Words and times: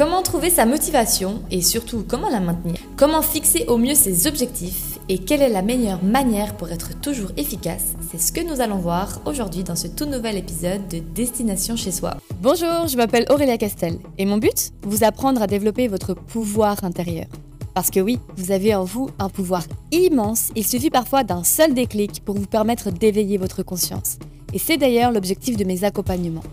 Comment 0.00 0.22
trouver 0.22 0.48
sa 0.48 0.64
motivation 0.64 1.42
et 1.50 1.60
surtout 1.60 2.06
comment 2.08 2.30
la 2.30 2.40
maintenir? 2.40 2.76
Comment 2.96 3.20
fixer 3.20 3.66
au 3.68 3.76
mieux 3.76 3.94
ses 3.94 4.26
objectifs 4.26 4.98
et 5.10 5.18
quelle 5.18 5.42
est 5.42 5.50
la 5.50 5.60
meilleure 5.60 6.02
manière 6.02 6.56
pour 6.56 6.70
être 6.72 6.98
toujours 7.02 7.32
efficace? 7.36 7.92
C'est 8.10 8.18
ce 8.18 8.32
que 8.32 8.40
nous 8.40 8.62
allons 8.62 8.78
voir 8.78 9.20
aujourd'hui 9.26 9.62
dans 9.62 9.76
ce 9.76 9.88
tout 9.88 10.06
nouvel 10.06 10.38
épisode 10.38 10.88
de 10.88 11.00
Destination 11.00 11.76
chez 11.76 11.90
soi. 11.90 12.16
Bonjour, 12.40 12.88
je 12.88 12.96
m'appelle 12.96 13.26
Aurélia 13.28 13.58
Castel 13.58 13.98
et 14.16 14.24
mon 14.24 14.38
but 14.38 14.70
Vous 14.84 15.04
apprendre 15.04 15.42
à 15.42 15.46
développer 15.46 15.86
votre 15.86 16.14
pouvoir 16.14 16.82
intérieur. 16.82 17.26
Parce 17.74 17.90
que 17.90 18.00
oui, 18.00 18.20
vous 18.36 18.52
avez 18.52 18.74
en 18.74 18.84
vous 18.84 19.10
un 19.18 19.28
pouvoir 19.28 19.64
immense, 19.92 20.48
il 20.56 20.66
suffit 20.66 20.88
parfois 20.88 21.24
d'un 21.24 21.44
seul 21.44 21.74
déclic 21.74 22.24
pour 22.24 22.36
vous 22.36 22.46
permettre 22.46 22.90
d'éveiller 22.90 23.36
votre 23.36 23.62
conscience. 23.62 24.16
Et 24.54 24.58
c'est 24.58 24.78
d'ailleurs 24.78 25.12
l'objectif 25.12 25.58
de 25.58 25.64
mes 25.64 25.84
accompagnements. 25.84 26.44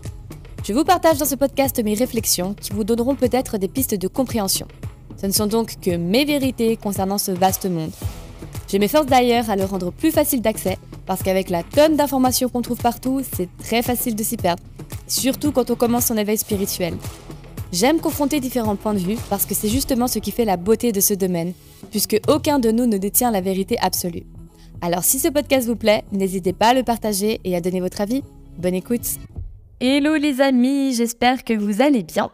Je 0.68 0.74
vous 0.74 0.84
partage 0.84 1.16
dans 1.16 1.24
ce 1.24 1.34
podcast 1.34 1.82
mes 1.82 1.94
réflexions 1.94 2.52
qui 2.52 2.74
vous 2.74 2.84
donneront 2.84 3.14
peut-être 3.14 3.56
des 3.56 3.68
pistes 3.68 3.94
de 3.94 4.06
compréhension. 4.06 4.68
Ce 5.18 5.24
ne 5.24 5.32
sont 5.32 5.46
donc 5.46 5.80
que 5.80 5.96
mes 5.96 6.26
vérités 6.26 6.76
concernant 6.76 7.16
ce 7.16 7.30
vaste 7.30 7.64
monde. 7.64 7.90
Je 8.70 8.76
m'efforce 8.76 9.06
d'ailleurs 9.06 9.48
à 9.48 9.56
le 9.56 9.64
rendre 9.64 9.90
plus 9.90 10.10
facile 10.10 10.42
d'accès 10.42 10.76
parce 11.06 11.22
qu'avec 11.22 11.48
la 11.48 11.62
tonne 11.62 11.96
d'informations 11.96 12.50
qu'on 12.50 12.60
trouve 12.60 12.82
partout, 12.82 13.22
c'est 13.34 13.48
très 13.56 13.80
facile 13.80 14.14
de 14.14 14.22
s'y 14.22 14.36
perdre, 14.36 14.62
surtout 15.06 15.52
quand 15.52 15.70
on 15.70 15.74
commence 15.74 16.04
son 16.04 16.18
éveil 16.18 16.36
spirituel. 16.36 16.98
J'aime 17.72 17.98
confronter 17.98 18.38
différents 18.38 18.76
points 18.76 18.92
de 18.92 18.98
vue 18.98 19.16
parce 19.30 19.46
que 19.46 19.54
c'est 19.54 19.70
justement 19.70 20.06
ce 20.06 20.18
qui 20.18 20.32
fait 20.32 20.44
la 20.44 20.58
beauté 20.58 20.92
de 20.92 21.00
ce 21.00 21.14
domaine, 21.14 21.54
puisque 21.90 22.20
aucun 22.28 22.58
de 22.58 22.70
nous 22.70 22.84
ne 22.84 22.98
détient 22.98 23.30
la 23.30 23.40
vérité 23.40 23.78
absolue. 23.80 24.26
Alors 24.82 25.02
si 25.02 25.18
ce 25.18 25.28
podcast 25.28 25.66
vous 25.66 25.76
plaît, 25.76 26.04
n'hésitez 26.12 26.52
pas 26.52 26.68
à 26.68 26.74
le 26.74 26.82
partager 26.82 27.40
et 27.44 27.56
à 27.56 27.62
donner 27.62 27.80
votre 27.80 28.02
avis. 28.02 28.22
Bonne 28.58 28.74
écoute 28.74 29.18
Hello 29.80 30.16
les 30.16 30.40
amis, 30.40 30.92
j'espère 30.92 31.44
que 31.44 31.54
vous 31.54 31.80
allez 31.80 32.02
bien. 32.02 32.32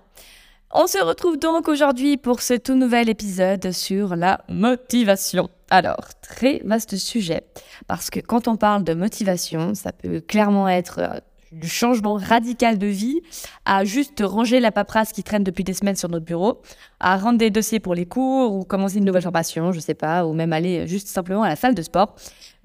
On 0.73 0.87
se 0.87 0.97
retrouve 0.97 1.39
donc 1.39 1.69
aujourd'hui 1.69 2.17
pour 2.17 2.41
ce 2.41 2.55
tout 2.55 2.75
nouvel 2.75 3.11
épisode 3.11 3.71
sur 3.71 4.17
la 4.17 4.41
motivation. 4.49 5.51
Alors, 5.69 6.09
très 6.23 6.63
vaste 6.65 6.97
sujet, 6.97 7.43
parce 7.87 8.09
que 8.09 8.21
quand 8.21 8.49
on 8.49 8.57
parle 8.57 8.83
de 8.83 8.95
motivation, 8.95 9.75
ça 9.75 9.93
peut 9.93 10.23
clairement 10.23 10.71
être 10.71 11.01
euh, 11.01 11.21
du 11.53 11.69
changement 11.69 12.15
radical 12.15 12.79
de 12.79 12.87
vie 12.87 13.21
à 13.67 13.85
juste 13.85 14.23
ranger 14.25 14.59
la 14.59 14.73
paperasse 14.73 15.13
qui 15.13 15.23
traîne 15.23 15.45
depuis 15.45 15.65
des 15.65 15.75
semaines 15.75 15.97
sur 15.97 16.09
notre 16.09 16.25
bureau, 16.25 16.63
à 16.99 17.19
rendre 17.19 17.37
des 17.37 17.51
dossiers 17.51 17.79
pour 17.79 17.95
les 17.95 18.07
cours 18.07 18.55
ou 18.55 18.65
commencer 18.65 18.97
une 18.97 19.05
nouvelle 19.05 19.23
formation, 19.23 19.71
je 19.71 19.81
sais 19.81 19.93
pas, 19.93 20.25
ou 20.25 20.33
même 20.33 20.55
aller 20.55 20.87
juste 20.87 21.09
simplement 21.09 21.43
à 21.43 21.51
la 21.51 21.57
salle 21.57 21.75
de 21.75 21.83
sport. 21.83 22.17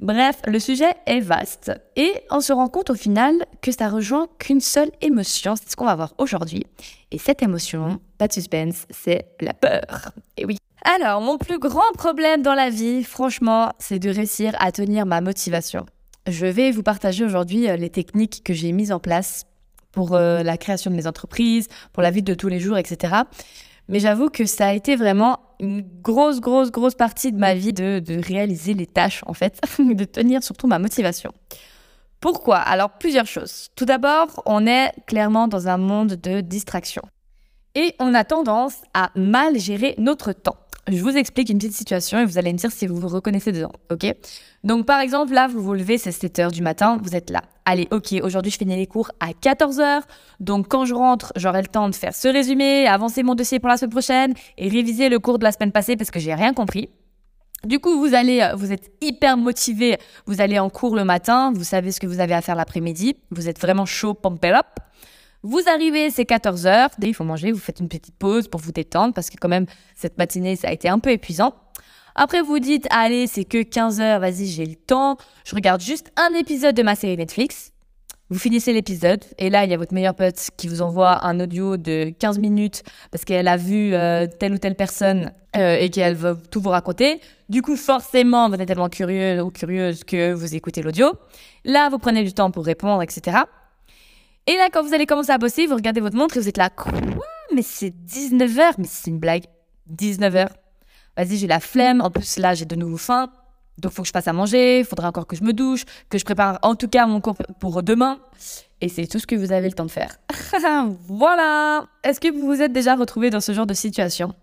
Bref, 0.01 0.37
le 0.47 0.59
sujet 0.59 0.93
est 1.05 1.19
vaste 1.19 1.73
et 1.97 2.13
on 2.31 2.39
se 2.39 2.53
rend 2.53 2.69
compte 2.69 2.89
au 2.89 2.95
final 2.95 3.33
que 3.61 3.73
ça 3.73 3.89
rejoint 3.89 4.27
qu'une 4.39 4.61
seule 4.61 4.91
émotion, 5.01 5.55
c'est 5.57 5.69
ce 5.69 5.75
qu'on 5.75 5.85
va 5.85 5.95
voir 5.95 6.13
aujourd'hui. 6.17 6.65
Et 7.11 7.17
cette 7.17 7.43
émotion, 7.43 7.99
pas 8.17 8.29
de 8.29 8.33
suspense, 8.33 8.85
c'est 8.91 9.25
la 9.41 9.53
peur. 9.53 10.11
Et 10.37 10.45
oui. 10.45 10.57
Alors, 10.85 11.19
mon 11.19 11.37
plus 11.37 11.59
grand 11.59 11.91
problème 11.97 12.41
dans 12.41 12.53
la 12.53 12.69
vie, 12.69 13.03
franchement, 13.03 13.73
c'est 13.77 13.99
de 13.99 14.09
réussir 14.09 14.55
à 14.59 14.71
tenir 14.71 15.05
ma 15.05 15.19
motivation. 15.19 15.85
Je 16.27 16.45
vais 16.45 16.71
vous 16.71 16.83
partager 16.83 17.25
aujourd'hui 17.25 17.69
euh, 17.69 17.75
les 17.75 17.89
techniques 17.89 18.41
que 18.45 18.53
j'ai 18.53 18.71
mises 18.71 18.93
en 18.93 18.99
place 18.99 19.47
pour 19.91 20.15
euh, 20.15 20.43
la 20.43 20.57
création 20.57 20.91
de 20.91 20.95
mes 20.95 21.07
entreprises, 21.07 21.67
pour 21.91 22.03
la 22.03 22.11
vie 22.11 22.23
de 22.23 22.33
tous 22.33 22.47
les 22.47 22.61
jours, 22.61 22.77
etc. 22.77 23.15
Mais 23.89 23.99
j'avoue 23.99 24.29
que 24.29 24.45
ça 24.45 24.67
a 24.67 24.73
été 24.73 24.95
vraiment 24.95 25.39
une 25.59 25.81
grosse, 26.01 26.39
grosse, 26.39 26.71
grosse 26.71 26.95
partie 26.95 27.31
de 27.31 27.37
ma 27.37 27.53
vie 27.53 27.73
de, 27.73 27.99
de 27.99 28.21
réaliser 28.21 28.73
les 28.73 28.87
tâches, 28.87 29.21
en 29.25 29.33
fait, 29.33 29.59
de 29.79 30.03
tenir 30.05 30.43
surtout 30.43 30.67
ma 30.67 30.79
motivation. 30.79 31.31
Pourquoi? 32.19 32.57
Alors, 32.57 32.91
plusieurs 32.91 33.27
choses. 33.27 33.69
Tout 33.75 33.85
d'abord, 33.85 34.43
on 34.45 34.67
est 34.67 34.91
clairement 35.07 35.47
dans 35.47 35.67
un 35.67 35.77
monde 35.77 36.15
de 36.15 36.41
distraction. 36.41 37.01
Et 37.75 37.95
on 37.99 38.13
a 38.13 38.23
tendance 38.23 38.81
à 38.93 39.11
mal 39.15 39.57
gérer 39.57 39.95
notre 39.97 40.33
temps. 40.33 40.57
Je 40.91 41.03
vous 41.03 41.15
explique 41.15 41.49
une 41.49 41.59
petite 41.59 41.73
situation 41.73 42.19
et 42.19 42.25
vous 42.25 42.39
allez 42.39 42.51
me 42.51 42.57
dire 42.57 42.71
si 42.71 42.87
vous 42.87 42.95
vous 42.95 43.09
reconnaissez 43.09 43.51
dedans, 43.51 43.71
ok? 43.91 44.11
Donc 44.63 44.87
par 44.87 44.99
exemple, 44.99 45.33
là, 45.33 45.47
vous 45.47 45.61
vous 45.61 45.75
levez, 45.75 45.99
c'est 45.99 46.11
7 46.11 46.39
h 46.39 46.51
du 46.51 46.63
matin, 46.63 46.97
vous 47.03 47.15
êtes 47.15 47.29
là. 47.29 47.43
Allez, 47.65 47.87
ok, 47.91 48.15
aujourd'hui 48.23 48.51
je 48.51 48.57
finis 48.57 48.75
les 48.75 48.87
cours 48.87 49.11
à 49.19 49.33
14 49.33 49.79
h 49.79 50.01
donc 50.39 50.67
quand 50.67 50.85
je 50.85 50.95
rentre, 50.95 51.31
j'aurai 51.35 51.61
le 51.61 51.67
temps 51.67 51.89
de 51.89 51.95
faire 51.95 52.15
ce 52.15 52.27
résumé, 52.27 52.87
avancer 52.87 53.21
mon 53.21 53.35
dossier 53.35 53.59
pour 53.59 53.69
la 53.69 53.77
semaine 53.77 53.91
prochaine 53.91 54.33
et 54.57 54.67
réviser 54.67 55.09
le 55.09 55.19
cours 55.19 55.37
de 55.37 55.43
la 55.43 55.51
semaine 55.51 55.71
passée 55.71 55.95
parce 55.95 56.09
que 56.09 56.19
j'ai 56.19 56.33
rien 56.33 56.53
compris. 56.53 56.89
Du 57.65 57.79
coup, 57.79 57.99
vous 57.99 58.15
allez, 58.15 58.41
euh, 58.41 58.55
vous 58.55 58.71
êtes 58.71 58.89
hyper 59.01 59.37
motivé, 59.37 59.97
vous 60.25 60.41
allez 60.41 60.57
en 60.57 60.71
cours 60.71 60.95
le 60.95 61.03
matin, 61.03 61.51
vous 61.53 61.65
savez 61.65 61.91
ce 61.91 61.99
que 61.99 62.07
vous 62.07 62.19
avez 62.19 62.33
à 62.33 62.41
faire 62.41 62.55
l'après-midi, 62.55 63.17
vous 63.29 63.47
êtes 63.47 63.59
vraiment 63.59 63.85
chaud, 63.85 64.15
pump 64.15 64.43
up. 64.45 64.65
Vous 65.41 65.61
arrivez, 65.67 66.09
c'est 66.09 66.25
14 66.25 66.67
heures. 66.67 66.89
Il 67.01 67.13
faut 67.13 67.23
manger, 67.23 67.51
vous 67.51 67.59
faites 67.59 67.79
une 67.79 67.87
petite 67.87 68.15
pause 68.15 68.47
pour 68.47 68.59
vous 68.59 68.73
détendre 68.73 69.13
parce 69.13 69.29
que 69.29 69.37
quand 69.39 69.47
même, 69.47 69.65
cette 69.95 70.17
matinée, 70.17 70.55
ça 70.55 70.67
a 70.67 70.71
été 70.71 70.89
un 70.89 70.99
peu 70.99 71.11
épuisant. 71.11 71.53
Après, 72.15 72.41
vous 72.41 72.59
dites, 72.59 72.87
allez, 72.89 73.27
c'est 73.27 73.45
que 73.45 73.63
15 73.63 74.01
heures, 74.01 74.19
vas-y, 74.19 74.47
j'ai 74.47 74.65
le 74.65 74.75
temps. 74.75 75.17
Je 75.45 75.55
regarde 75.55 75.79
juste 75.79 76.11
un 76.17 76.33
épisode 76.37 76.75
de 76.75 76.83
ma 76.83 76.95
série 76.95 77.15
Netflix. 77.15 77.71
Vous 78.31 78.37
finissez 78.37 78.73
l'épisode 78.73 79.23
et 79.39 79.49
là, 79.49 79.63
il 79.63 79.71
y 79.71 79.73
a 79.73 79.77
votre 79.77 79.93
meilleur 79.93 80.13
pote 80.13 80.49
qui 80.55 80.67
vous 80.67 80.83
envoie 80.83 81.25
un 81.25 81.39
audio 81.39 81.77
de 81.77 82.13
15 82.19 82.37
minutes 82.37 82.83
parce 83.09 83.25
qu'elle 83.25 83.47
a 83.47 83.57
vu 83.57 83.93
euh, 83.95 84.27
telle 84.27 84.53
ou 84.53 84.59
telle 84.59 84.75
personne 84.75 85.31
euh, 85.55 85.77
et 85.77 85.89
qu'elle 85.89 86.13
veut 86.13 86.37
tout 86.51 86.61
vous 86.61 86.69
raconter. 86.69 87.21
Du 87.47 87.63
coup, 87.63 87.75
forcément, 87.75 88.47
vous 88.49 88.55
êtes 88.55 88.67
tellement 88.67 88.89
curieux 88.89 89.41
ou 89.41 89.49
curieuse 89.49 90.03
que 90.03 90.33
vous 90.33 90.53
écoutez 90.53 90.83
l'audio. 90.83 91.13
Là, 91.65 91.89
vous 91.89 91.97
prenez 91.97 92.23
du 92.23 92.33
temps 92.33 92.51
pour 92.51 92.65
répondre, 92.65 93.01
etc. 93.01 93.37
Et 94.49 94.57
là, 94.57 94.69
quand 94.73 94.81
vous 94.81 94.95
allez 94.95 95.05
commencer 95.05 95.29
à 95.29 95.37
bosser, 95.37 95.67
vous 95.67 95.75
regardez 95.75 96.01
votre 96.01 96.17
montre 96.17 96.35
et 96.35 96.39
vous 96.39 96.49
êtes 96.49 96.57
là, 96.57 96.71
quoi? 96.71 96.91
Mais 97.53 97.61
c'est 97.61 97.91
19h, 97.91 98.73
mais 98.79 98.87
c'est 98.89 99.11
une 99.11 99.19
blague. 99.19 99.43
19h. 99.95 100.47
Vas-y, 101.15 101.37
j'ai 101.37 101.45
la 101.45 101.59
flemme. 101.59 102.01
En 102.01 102.09
plus, 102.09 102.39
là, 102.39 102.55
j'ai 102.55 102.65
de 102.65 102.75
nouveau 102.75 102.97
faim. 102.97 103.31
Donc, 103.77 103.91
il 103.91 103.95
faut 103.95 104.01
que 104.01 104.07
je 104.07 104.11
passe 104.11 104.27
à 104.27 104.33
manger. 104.33 104.79
Il 104.79 104.85
faudra 104.85 105.09
encore 105.09 105.27
que 105.27 105.35
je 105.35 105.43
me 105.43 105.53
douche, 105.53 105.85
que 106.09 106.17
je 106.17 106.25
prépare 106.25 106.57
en 106.63 106.73
tout 106.73 106.87
cas 106.87 107.05
mon 107.05 107.21
cours 107.21 107.35
pour 107.59 107.83
demain. 107.83 108.17
Et 108.81 108.89
c'est 108.89 109.05
tout 109.05 109.19
ce 109.19 109.27
que 109.27 109.35
vous 109.35 109.51
avez 109.51 109.67
le 109.67 109.73
temps 109.75 109.85
de 109.85 109.91
faire. 109.91 110.17
voilà. 111.07 111.85
Est-ce 112.03 112.19
que 112.19 112.33
vous 112.33 112.47
vous 112.47 112.63
êtes 112.63 112.73
déjà 112.73 112.95
retrouvé 112.95 113.29
dans 113.29 113.41
ce 113.41 113.51
genre 113.51 113.67
de 113.67 113.75
situation? 113.75 114.33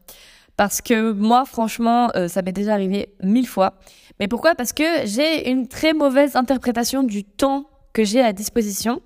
Parce 0.57 0.83
que 0.83 1.11
moi, 1.11 1.45
franchement, 1.47 2.13
euh, 2.15 2.29
ça 2.29 2.43
m'est 2.43 2.53
déjà 2.53 2.75
arrivé 2.75 3.13
mille 3.25 3.49
fois. 3.49 3.75
Mais 4.21 4.29
pourquoi? 4.29 4.55
Parce 4.55 4.73
que 4.73 4.85
j'ai 5.05 5.51
une 5.51 5.67
très 5.67 5.95
mauvaise 5.95 6.37
interprétation 6.37 7.03
du 7.03 7.25
temps 7.25 7.69
que 7.93 8.05
j'ai 8.05 8.21
à 8.21 8.33
disposition. 8.33 9.03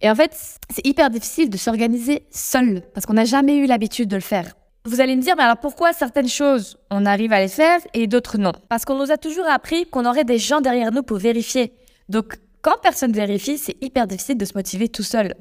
Et 0.00 0.10
en 0.10 0.14
fait, 0.14 0.32
c'est 0.70 0.86
hyper 0.86 1.10
difficile 1.10 1.50
de 1.50 1.56
s'organiser 1.56 2.24
seul 2.30 2.82
parce 2.94 3.06
qu'on 3.06 3.14
n'a 3.14 3.24
jamais 3.24 3.56
eu 3.56 3.66
l'habitude 3.66 4.08
de 4.08 4.16
le 4.16 4.22
faire. 4.22 4.54
Vous 4.84 5.00
allez 5.00 5.16
me 5.16 5.22
dire, 5.22 5.34
mais 5.36 5.42
alors 5.42 5.58
pourquoi 5.58 5.92
certaines 5.92 6.28
choses 6.28 6.78
on 6.90 7.04
arrive 7.04 7.32
à 7.32 7.40
les 7.40 7.48
faire 7.48 7.80
et 7.94 8.06
d'autres 8.06 8.38
non? 8.38 8.52
Parce 8.68 8.84
qu'on 8.84 8.96
nous 8.96 9.10
a 9.10 9.16
toujours 9.16 9.46
appris 9.46 9.86
qu'on 9.86 10.06
aurait 10.06 10.24
des 10.24 10.38
gens 10.38 10.60
derrière 10.60 10.92
nous 10.92 11.02
pour 11.02 11.18
vérifier. 11.18 11.72
Donc 12.08 12.36
quand 12.62 12.76
personne 12.82 13.12
vérifie, 13.12 13.58
c'est 13.58 13.76
hyper 13.82 14.06
difficile 14.06 14.38
de 14.38 14.44
se 14.44 14.52
motiver 14.54 14.88
tout 14.88 15.02
seul. 15.02 15.34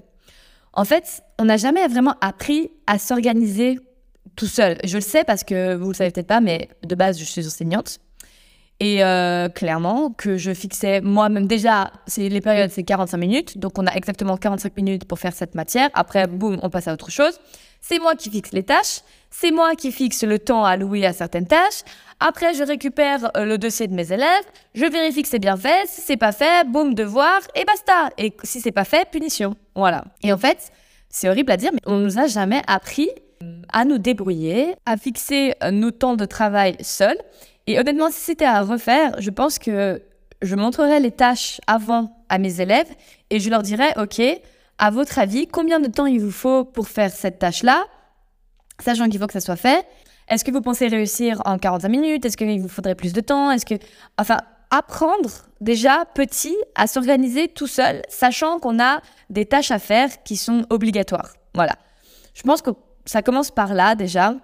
En 0.74 0.85
fait, 0.85 1.24
on 1.39 1.45
n'a 1.45 1.57
jamais 1.57 1.88
vraiment 1.88 2.16
appris 2.22 2.72
à 2.88 3.00
s'organiser 3.00 3.79
tout 4.35 4.47
seul. 4.47 4.78
Je 4.84 4.95
le 4.95 5.01
sais 5.01 5.24
parce 5.24 5.44
que 5.44 5.75
vous 5.75 5.89
le 5.89 5.94
savez 5.94 6.12
peut-être 6.12 6.28
pas, 6.28 6.41
mais 6.41 6.69
de 6.85 6.95
base, 6.95 7.18
je 7.19 7.24
suis 7.24 7.45
enseignante. 7.45 8.00
Et 8.79 9.03
euh, 9.03 9.49
clairement, 9.49 10.11
que 10.11 10.38
je 10.38 10.53
fixais 10.53 11.01
moi-même 11.01 11.47
déjà, 11.47 11.91
c'est 12.05 12.29
les 12.29 12.41
périodes, 12.41 12.69
c'est 12.69 12.83
45 12.83 13.17
minutes. 13.17 13.57
Donc, 13.57 13.79
on 13.79 13.88
a 13.88 13.93
exactement 13.93 14.38
45 14.38 14.75
minutes 14.77 15.05
pour 15.05 15.17
faire 15.17 15.33
cette 15.33 15.55
matière. 15.55 15.89
Après, 15.95 16.27
boum, 16.27 16.59
on 16.61 16.69
passe 16.69 16.88
à 16.88 16.93
autre 16.93 17.09
chose. 17.09 17.39
C'est 17.81 17.97
moi 17.99 18.15
qui 18.15 18.29
fixe 18.29 18.51
les 18.51 18.63
tâches. 18.63 19.01
C'est 19.31 19.51
moi 19.51 19.75
qui 19.75 19.91
fixe 19.91 20.23
le 20.23 20.38
temps 20.38 20.63
alloué 20.63 21.05
à 21.07 21.13
certaines 21.13 21.47
tâches. 21.47 21.81
Après, 22.19 22.53
je 22.53 22.63
récupère 22.63 23.31
euh, 23.35 23.45
le 23.45 23.57
dossier 23.57 23.88
de 23.88 23.95
mes 23.95 24.11
élèves. 24.11 24.45
Je 24.75 24.85
vérifie 24.85 25.23
que 25.23 25.29
c'est 25.29 25.39
bien 25.39 25.57
fait. 25.57 25.88
Si 25.88 26.01
c'est 26.01 26.17
pas 26.17 26.31
fait, 26.31 26.67
boum, 26.67 26.94
devoir 26.94 27.39
et 27.55 27.65
basta. 27.65 28.11
Et 28.19 28.38
si 28.44 28.61
c'est 28.61 28.71
pas 28.71 28.85
fait, 28.85 29.09
punition. 29.09 29.55
Voilà. 29.75 30.03
Et 30.21 30.31
en 30.31 30.38
fait, 30.38 30.71
c'est 31.09 31.27
horrible 31.29 31.51
à 31.51 31.57
dire, 31.57 31.71
mais 31.73 31.81
on 31.88 31.97
nous 31.97 32.19
a 32.19 32.27
jamais 32.27 32.61
appris 32.67 33.09
à 33.73 33.85
nous 33.85 33.97
débrouiller, 33.97 34.75
à 34.85 34.97
fixer 34.97 35.53
nos 35.71 35.91
temps 35.91 36.15
de 36.15 36.25
travail 36.25 36.75
seuls 36.81 37.18
et 37.67 37.79
honnêtement, 37.79 38.09
si 38.09 38.19
c'était 38.19 38.45
à 38.45 38.61
refaire, 38.61 39.15
je 39.19 39.29
pense 39.29 39.59
que 39.59 40.01
je 40.41 40.55
montrerais 40.55 40.99
les 40.99 41.11
tâches 41.11 41.59
avant 41.67 42.23
à 42.29 42.37
mes 42.37 42.61
élèves 42.61 42.89
et 43.29 43.39
je 43.39 43.49
leur 43.49 43.61
dirais, 43.61 43.93
OK, 43.97 44.21
à 44.77 44.89
votre 44.89 45.19
avis, 45.19 45.47
combien 45.47 45.79
de 45.79 45.87
temps 45.87 46.05
il 46.05 46.21
vous 46.21 46.31
faut 46.31 46.63
pour 46.63 46.87
faire 46.87 47.11
cette 47.11 47.39
tâche-là, 47.39 47.85
sachant 48.79 49.09
qu'il 49.09 49.19
faut 49.19 49.27
que 49.27 49.33
ça 49.33 49.41
soit 49.41 49.55
fait? 49.55 49.85
Est-ce 50.29 50.43
que 50.43 50.51
vous 50.51 50.61
pensez 50.61 50.87
réussir 50.87 51.41
en 51.45 51.57
45 51.57 51.89
minutes? 51.89 52.25
Est-ce 52.25 52.37
qu'il 52.37 52.61
vous 52.61 52.67
faudrait 52.67 52.95
plus 52.95 53.13
de 53.13 53.21
temps? 53.21 53.51
Est-ce 53.51 53.65
que... 53.65 53.75
Enfin, 54.17 54.39
apprendre 54.69 55.29
déjà 55.61 56.05
petit 56.13 56.55
à 56.75 56.87
s'organiser 56.87 57.47
tout 57.47 57.67
seul, 57.67 58.01
sachant 58.09 58.59
qu'on 58.59 58.81
a 58.81 59.01
des 59.29 59.45
tâches 59.45 59.71
à 59.71 59.79
faire 59.79 60.23
qui 60.23 60.35
sont 60.35 60.65
obligatoires. 60.69 61.33
Voilà. 61.53 61.75
Je 62.33 62.43
pense 62.43 62.61
que 62.61 62.71
ça 63.05 63.21
commence 63.21 63.51
par 63.51 63.73
là 63.73 63.95
déjà. 63.95 64.35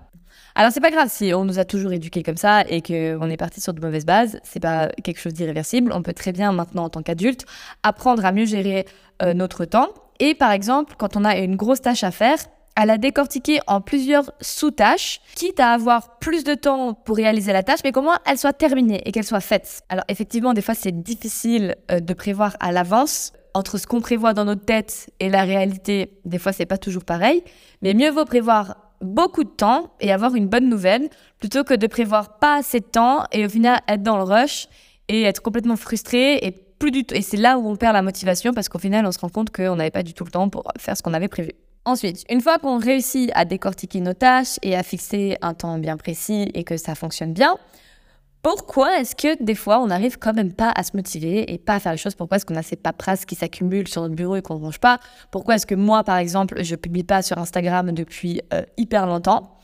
Alors 0.55 0.71
c'est 0.71 0.81
pas 0.81 0.91
grave 0.91 1.09
si 1.09 1.33
on 1.33 1.45
nous 1.45 1.57
a 1.57 1.65
toujours 1.65 1.93
éduqués 1.93 2.21
comme 2.21 2.37
ça 2.37 2.61
et 2.67 2.81
qu'on 2.81 3.29
est 3.29 3.37
parti 3.37 3.59
sur 3.59 3.73
de 3.73 3.81
mauvaises 3.81 4.05
bases, 4.05 4.39
c'est 4.43 4.59
pas 4.59 4.89
quelque 5.03 5.19
chose 5.19 5.33
d'irréversible. 5.33 5.91
On 5.93 6.03
peut 6.03 6.13
très 6.13 6.31
bien 6.31 6.51
maintenant 6.51 6.83
en 6.85 6.89
tant 6.89 7.01
qu'adulte 7.01 7.45
apprendre 7.81 8.23
à 8.23 8.31
mieux 8.31 8.45
gérer 8.45 8.85
euh, 9.21 9.33
notre 9.33 9.65
temps. 9.65 9.89
Et 10.19 10.35
par 10.35 10.51
exemple, 10.51 10.95
quand 10.97 11.17
on 11.17 11.25
a 11.25 11.37
une 11.37 11.55
grosse 11.55 11.81
tâche 11.81 12.03
à 12.03 12.11
faire, 12.11 12.37
à 12.75 12.85
la 12.85 12.97
décortiquer 12.97 13.59
en 13.67 13.81
plusieurs 13.81 14.31
sous-tâches, 14.41 15.21
quitte 15.35 15.59
à 15.59 15.73
avoir 15.73 16.17
plus 16.19 16.43
de 16.43 16.53
temps 16.53 16.93
pour 16.93 17.15
réaliser 17.15 17.53
la 17.53 17.63
tâche, 17.63 17.79
mais 17.83 17.91
comment 17.91 18.13
elle 18.25 18.37
soit 18.37 18.53
terminée 18.53 19.01
et 19.05 19.11
qu'elle 19.11 19.23
soit 19.23 19.41
faite. 19.41 19.81
Alors 19.89 20.05
effectivement, 20.07 20.53
des 20.53 20.61
fois, 20.61 20.75
c'est 20.75 21.03
difficile 21.03 21.75
euh, 21.91 21.99
de 21.99 22.13
prévoir 22.13 22.55
à 22.59 22.71
l'avance. 22.71 23.33
Entre 23.55 23.77
ce 23.77 23.85
qu'on 23.85 24.01
prévoit 24.01 24.33
dans 24.33 24.45
notre 24.45 24.65
tête 24.65 25.11
et 25.19 25.29
la 25.29 25.43
réalité, 25.43 26.19
des 26.25 26.39
fois, 26.39 26.53
c'est 26.53 26.65
pas 26.65 26.79
toujours 26.79 27.05
pareil. 27.05 27.43
Mais 27.83 27.93
mieux 27.93 28.09
vaut 28.09 28.25
prévoir 28.25 28.77
beaucoup 29.03 29.43
de 29.43 29.49
temps 29.49 29.93
et 29.99 30.11
avoir 30.11 30.35
une 30.35 30.47
bonne 30.47 30.69
nouvelle 30.69 31.09
plutôt 31.39 31.63
que 31.63 31.73
de 31.73 31.87
prévoir 31.87 32.39
pas 32.39 32.57
assez 32.57 32.79
de 32.79 32.85
temps 32.85 33.25
et 33.31 33.45
au 33.45 33.49
final 33.49 33.79
être 33.87 34.03
dans 34.03 34.17
le 34.17 34.23
rush 34.23 34.67
et 35.09 35.23
être 35.23 35.41
complètement 35.41 35.75
frustré 35.75 36.37
et 36.37 36.51
plus 36.51 36.91
du 36.91 37.05
tout. 37.05 37.15
Et 37.15 37.21
c'est 37.21 37.37
là 37.37 37.57
où 37.57 37.67
on 37.67 37.75
perd 37.75 37.93
la 37.93 38.01
motivation 38.01 38.53
parce 38.53 38.69
qu'au 38.69 38.79
final, 38.79 39.05
on 39.05 39.11
se 39.11 39.19
rend 39.19 39.29
compte 39.29 39.51
qu'on 39.51 39.75
n'avait 39.75 39.91
pas 39.91 40.03
du 40.03 40.13
tout 40.13 40.25
le 40.25 40.31
temps 40.31 40.49
pour 40.49 40.63
faire 40.77 40.97
ce 40.97 41.03
qu'on 41.03 41.13
avait 41.13 41.27
prévu. 41.27 41.51
Ensuite, 41.85 42.23
une 42.29 42.41
fois 42.41 42.59
qu'on 42.59 42.77
réussit 42.77 43.29
à 43.35 43.45
décortiquer 43.45 43.99
nos 43.99 44.13
tâches 44.13 44.57
et 44.61 44.75
à 44.75 44.83
fixer 44.83 45.37
un 45.41 45.53
temps 45.53 45.77
bien 45.77 45.97
précis 45.97 46.49
et 46.53 46.63
que 46.63 46.77
ça 46.77 46.95
fonctionne 46.95 47.33
bien, 47.33 47.57
pourquoi 48.43 48.99
est-ce 48.99 49.15
que 49.15 49.41
des 49.41 49.55
fois 49.55 49.79
on 49.79 49.87
n'arrive 49.87 50.19
quand 50.19 50.33
même 50.33 50.51
pas 50.51 50.69
à 50.75 50.83
se 50.83 50.91
motiver 50.95 51.51
et 51.51 51.57
pas 51.57 51.75
à 51.75 51.79
faire 51.79 51.93
les 51.93 51.97
choses? 51.97 52.13
Pourquoi 52.13 52.35
est-ce 52.35 52.45
qu'on 52.45 52.57
a 52.57 52.61
ces 52.61 52.75
paperasses 52.75 53.25
qui 53.25 53.35
s'accumulent 53.35 53.87
sur 53.87 54.01
notre 54.01 54.15
bureau 54.15 54.35
et 54.35 54.41
qu'on 54.41 54.59
ne 54.59 54.65
range 54.65 54.79
pas? 54.79 54.99
Pourquoi 55.31 55.55
est-ce 55.55 55.65
que 55.65 55.75
moi, 55.75 56.03
par 56.03 56.17
exemple, 56.17 56.61
je 56.61 56.75
publie 56.75 57.05
pas 57.05 57.21
sur 57.21 57.37
Instagram 57.37 57.93
depuis 57.93 58.41
euh, 58.53 58.63
hyper 58.75 59.07
longtemps? 59.07 59.57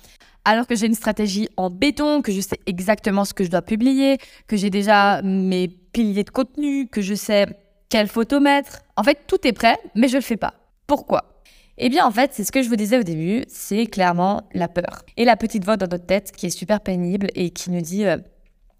Alors 0.46 0.66
que 0.66 0.76
j'ai 0.76 0.88
une 0.88 0.96
stratégie 0.96 1.50
en 1.58 1.70
béton, 1.70 2.22
que 2.22 2.31
je 2.31 2.40
sais 2.40 2.58
exactement 2.66 3.26
ce 3.26 3.34
que 3.34 3.44
je 3.44 3.50
dois 3.50 3.62
publier, 3.62 4.18
que 4.48 4.56
j'ai 4.56 4.70
déjà 4.70 5.22
mes 5.24 5.68
piliers 5.68 6.24
de 6.24 6.30
contenu, 6.30 6.88
que 6.88 7.02
je 7.02 7.16
sais 7.16 7.48
quelle 7.90 8.08
photo 8.08 8.40
mettre. 8.40 8.80
En 8.96 9.04
fait, 9.04 9.20
tout 9.28 9.46
est 9.46 9.52
prêt, 9.52 9.78
mais 9.94 10.08
je 10.08 10.16
le 10.16 10.22
fais 10.22 10.38
pas. 10.38 10.54
Pourquoi? 10.88 11.44
Eh 11.78 11.90
bien, 11.90 12.06
en 12.06 12.12
fait, 12.12 12.31
c'est 12.34 12.46
ce 12.46 12.52
que 12.54 12.62
je 12.62 12.70
vous 12.70 12.78
disais 12.78 12.98
au 12.98 13.04
début, 13.04 13.44
c'est 13.50 13.88
clairement 13.88 14.44
la 14.54 14.70
peur. 14.70 15.04
Et 15.18 15.26
la 15.26 15.36
petite 15.36 15.66
voix 15.66 15.76
dans 15.76 15.88
notre 15.88 16.06
tête 16.06 16.31
qui 16.31 16.46
est 16.46 16.50
super 16.50 16.80
pénible 16.80 17.28
et 17.36 17.50
qui 17.50 17.72
nous 17.72 17.81
dit 17.81 18.06
euh, 18.06 18.18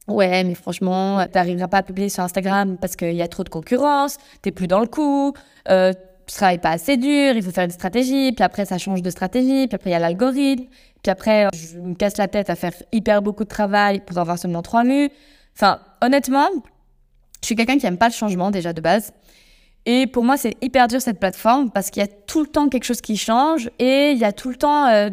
Ouais, 0.10 0.44
mais 0.44 0.56
franchement, 0.56 1.26
t'arriveras 1.32 1.68
pas 1.68 1.78
à 1.78 1.84
publier 1.84 2.10
sur 2.10 2.24
Instagram 2.24 2.78
parce 2.80 2.96
qu'il 2.96 3.14
y 3.14 3.22
a 3.22 3.28
trop 3.28 3.44
de 3.44 3.50
concurrence, 3.50 4.18
t'es 4.42 4.52
plus 4.52 4.68
dans 4.68 4.80
le 4.80 4.88
coup, 4.88 5.34
euh, 5.70 5.94
tu 6.26 6.36
travailles 6.36 6.60
pas 6.60 6.72
assez 6.72 6.98
dur, 6.98 7.36
il 7.36 7.44
faut 7.44 7.52
faire 7.52 7.66
une 7.66 7.72
stratégie, 7.72 8.32
puis 8.32 8.44
après 8.44 8.66
ça 8.66 8.78
change 8.78 9.02
de 9.02 9.10
stratégie, 9.10 9.68
puis 9.68 9.76
après 9.76 9.92
il 9.92 9.94
y 9.94 9.96
a 9.96 10.00
l'algorithme, 10.00 10.66
puis 11.04 11.12
après 11.12 11.48
je 11.54 11.78
me 11.78 11.94
casse 11.96 12.18
la 12.18 12.28
tête 12.28 12.50
à 12.50 12.56
faire 12.56 12.74
hyper 12.92 13.22
beaucoup 13.22 13.44
de 13.44 13.50
travail 13.50 14.00
pour 14.00 14.18
avoir 14.18 14.38
seulement 14.38 14.62
trois 14.62 14.84
vues. 14.84 15.10
Enfin, 15.56 15.80
honnêtement, 16.02 16.50
je 17.42 17.46
suis 17.46 17.56
quelqu'un 17.56 17.78
qui 17.78 17.86
aime 17.86 17.98
pas 17.98 18.08
le 18.08 18.14
changement 18.14 18.52
déjà 18.52 18.74
de 18.74 18.82
base. 18.82 19.14
Et 19.86 20.08
pour 20.08 20.24
moi, 20.24 20.38
c'est 20.38 20.56
hyper 20.62 20.88
dur 20.88 21.02
cette 21.02 21.20
plateforme 21.20 21.72
parce 21.72 21.90
qu'il 21.90 22.02
y 22.02 22.06
a 22.06 22.08
tout 22.08 22.42
le 22.42 22.48
temps 22.48 22.70
quelque 22.70 22.84
chose 22.84 23.02
qui 23.02 23.18
change 23.18 23.70
et 23.80 24.12
il 24.12 24.18
y 24.18 24.26
a 24.26 24.32
tout 24.34 24.50
le 24.50 24.56
temps 24.56 24.88
euh, 24.88 25.10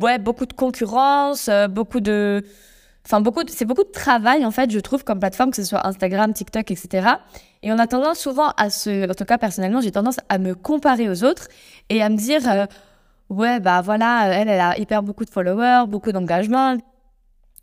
ouais, 0.00 0.18
beaucoup 0.18 0.46
de 0.46 0.52
concurrence, 0.52 1.48
euh, 1.48 1.68
beaucoup 1.68 2.00
de. 2.00 2.44
Enfin, 3.08 3.22
beaucoup 3.22 3.40
c'est 3.48 3.64
beaucoup 3.64 3.84
de 3.84 3.90
travail, 3.90 4.44
en 4.44 4.50
fait, 4.50 4.70
je 4.70 4.78
trouve, 4.80 5.02
comme 5.02 5.18
plateforme, 5.18 5.48
que 5.50 5.56
ce 5.56 5.64
soit 5.64 5.86
Instagram, 5.86 6.34
TikTok, 6.34 6.70
etc. 6.70 7.08
Et 7.62 7.72
on 7.72 7.78
a 7.78 7.86
tendance 7.86 8.18
souvent 8.18 8.50
à 8.58 8.68
se. 8.68 9.10
En 9.10 9.14
tout 9.14 9.24
cas, 9.24 9.38
personnellement, 9.38 9.80
j'ai 9.80 9.92
tendance 9.92 10.18
à 10.28 10.36
me 10.36 10.54
comparer 10.54 11.08
aux 11.08 11.24
autres 11.24 11.48
et 11.88 12.02
à 12.02 12.10
me 12.10 12.16
dire 12.16 12.46
euh, 12.46 12.66
ouais, 13.30 13.60
bah 13.60 13.80
voilà, 13.80 14.28
elle, 14.34 14.50
elle 14.50 14.60
a 14.60 14.78
hyper 14.78 15.02
beaucoup 15.02 15.24
de 15.24 15.30
followers, 15.30 15.86
beaucoup 15.88 16.12
d'engagement. 16.12 16.76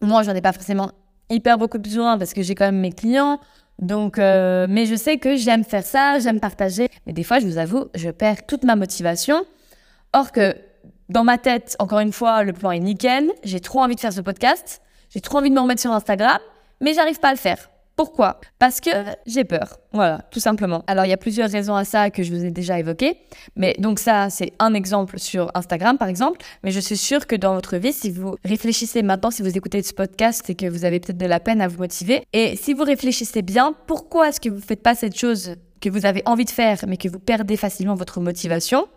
Moi, 0.02 0.24
j'en 0.24 0.34
ai 0.34 0.42
pas 0.42 0.52
forcément 0.52 0.90
hyper 1.30 1.60
beaucoup 1.60 1.78
besoin 1.78 2.18
parce 2.18 2.34
que 2.34 2.42
j'ai 2.42 2.56
quand 2.56 2.66
même 2.66 2.80
mes 2.80 2.92
clients. 2.92 3.40
Donc, 3.78 4.18
euh, 4.18 4.66
mais 4.68 4.88
je 4.88 4.96
sais 4.96 5.20
que 5.20 5.36
j'aime 5.36 5.64
faire 5.64 5.84
ça, 5.84 6.18
j'aime 6.18 6.40
partager. 6.40 6.90
Mais 7.06 7.14
des 7.14 7.24
fois, 7.24 7.38
je 7.38 7.46
vous 7.46 7.60
avoue, 7.60 7.86
je 7.94 8.10
perds 8.10 8.48
toute 8.48 8.64
ma 8.64 8.76
motivation. 8.76 9.46
Or 10.12 10.32
que 10.32 10.56
dans 11.10 11.24
ma 11.24 11.38
tête, 11.38 11.76
encore 11.78 12.00
une 12.00 12.14
fois, 12.14 12.42
le 12.44 12.54
plan 12.54 12.72
est 12.72 12.80
nickel. 12.80 13.32
J'ai 13.44 13.60
trop 13.60 13.82
envie 13.82 13.94
de 13.94 14.00
faire 14.00 14.14
ce 14.14 14.22
podcast. 14.22 14.82
J'ai 15.16 15.22
trop 15.22 15.38
envie 15.38 15.50
de 15.50 15.56
me 15.56 15.62
remettre 15.62 15.80
sur 15.80 15.94
Instagram, 15.94 16.40
mais 16.82 16.94
j'arrive 16.94 17.22
pas 17.22 17.30
à 17.30 17.32
le 17.32 17.38
faire. 17.38 17.70
Pourquoi? 17.96 18.42
Parce 18.60 18.82
que 18.82 18.90
j'ai 19.26 19.46
peur. 19.46 19.78
Voilà, 19.94 20.20
tout 20.30 20.42
simplement. 20.42 20.84
Alors, 20.88 21.06
il 21.06 21.10
y 21.10 21.14
a 21.14 21.18
plusieurs 21.18 21.50
raisons 21.50 21.74
à 21.74 21.86
ça 21.86 22.10
que 22.10 22.22
je 22.22 22.34
vous 22.34 22.44
ai 22.44 22.52
déjà 22.52 22.78
évoquées. 22.78 23.16
Mais 23.56 23.78
donc 23.80 24.00
ça, 24.00 24.30
c'est 24.30 24.52
un 24.60 24.74
exemple 24.74 25.18
sur 25.18 25.50
Instagram, 25.56 25.98
par 25.98 26.10
exemple. 26.10 26.42
Mais 26.66 26.72
je 26.72 26.82
suis 26.82 26.98
sûre 26.98 27.28
que 27.28 27.38
dans 27.38 27.54
votre 27.54 27.78
vie, 27.78 27.94
si 27.94 28.12
vous 28.12 28.36
réfléchissez 28.44 29.04
maintenant, 29.04 29.32
si 29.32 29.42
vous 29.42 29.58
écoutez 29.58 29.82
ce 29.84 29.94
podcast 29.94 30.50
et 30.50 30.56
que 30.56 30.66
vous 30.66 30.84
avez 30.84 31.00
peut-être 31.00 31.18
de 31.18 31.26
la 31.26 31.40
peine 31.40 31.62
à 31.62 31.70
vous 31.70 31.78
motiver, 31.78 32.26
et 32.34 32.58
si 32.58 32.74
vous 32.74 32.84
réfléchissez 32.84 33.42
bien, 33.42 33.74
pourquoi 33.88 34.28
est-ce 34.28 34.42
que 34.42 34.50
vous 34.50 34.58
ne 34.58 34.62
faites 34.62 34.84
pas 34.84 34.96
cette 34.96 35.18
chose 35.18 35.56
que 35.80 35.90
vous 35.90 36.06
avez 36.06 36.24
envie 36.26 36.44
de 36.44 36.50
faire, 36.50 36.84
mais 36.90 36.98
que 36.98 37.08
vous 37.08 37.20
perdez 37.20 37.56
facilement 37.56 37.96
votre 37.96 38.20
motivation? 38.20 38.90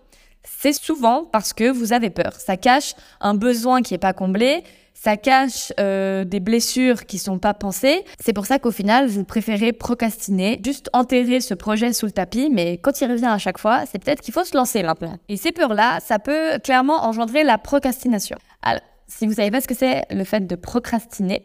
C'est 0.44 0.72
souvent 0.72 1.24
parce 1.24 1.52
que 1.52 1.70
vous 1.70 1.92
avez 1.92 2.10
peur. 2.10 2.32
Ça 2.34 2.56
cache 2.56 2.94
un 3.20 3.34
besoin 3.34 3.82
qui 3.82 3.94
n'est 3.94 3.98
pas 3.98 4.12
comblé, 4.12 4.64
ça 5.00 5.16
cache 5.16 5.72
euh, 5.78 6.24
des 6.24 6.40
blessures 6.40 7.06
qui 7.06 7.18
sont 7.18 7.38
pas 7.38 7.54
pensées. 7.54 8.04
C'est 8.18 8.32
pour 8.32 8.46
ça 8.46 8.58
qu'au 8.58 8.72
final, 8.72 9.06
vous 9.06 9.22
préférez 9.22 9.72
procrastiner, 9.72 10.60
juste 10.64 10.90
enterrer 10.92 11.40
ce 11.40 11.54
projet 11.54 11.92
sous 11.92 12.06
le 12.06 12.12
tapis, 12.12 12.50
mais 12.50 12.78
quand 12.78 13.00
il 13.00 13.10
revient 13.10 13.26
à 13.26 13.38
chaque 13.38 13.58
fois, 13.58 13.84
c'est 13.86 14.02
peut-être 14.02 14.20
qu'il 14.20 14.34
faut 14.34 14.42
se 14.44 14.56
lancer 14.56 14.82
maintenant. 14.82 15.16
Et 15.28 15.36
ces 15.36 15.52
peurs-là, 15.52 16.00
ça 16.00 16.18
peut 16.18 16.58
clairement 16.64 17.04
engendrer 17.04 17.44
la 17.44 17.58
procrastination. 17.58 18.36
Alors, 18.62 18.82
si 19.06 19.26
vous 19.26 19.34
savez 19.34 19.52
pas 19.52 19.60
ce 19.60 19.68
que 19.68 19.74
c'est 19.74 20.02
le 20.10 20.24
fait 20.24 20.46
de 20.46 20.56
procrastiner, 20.56 21.44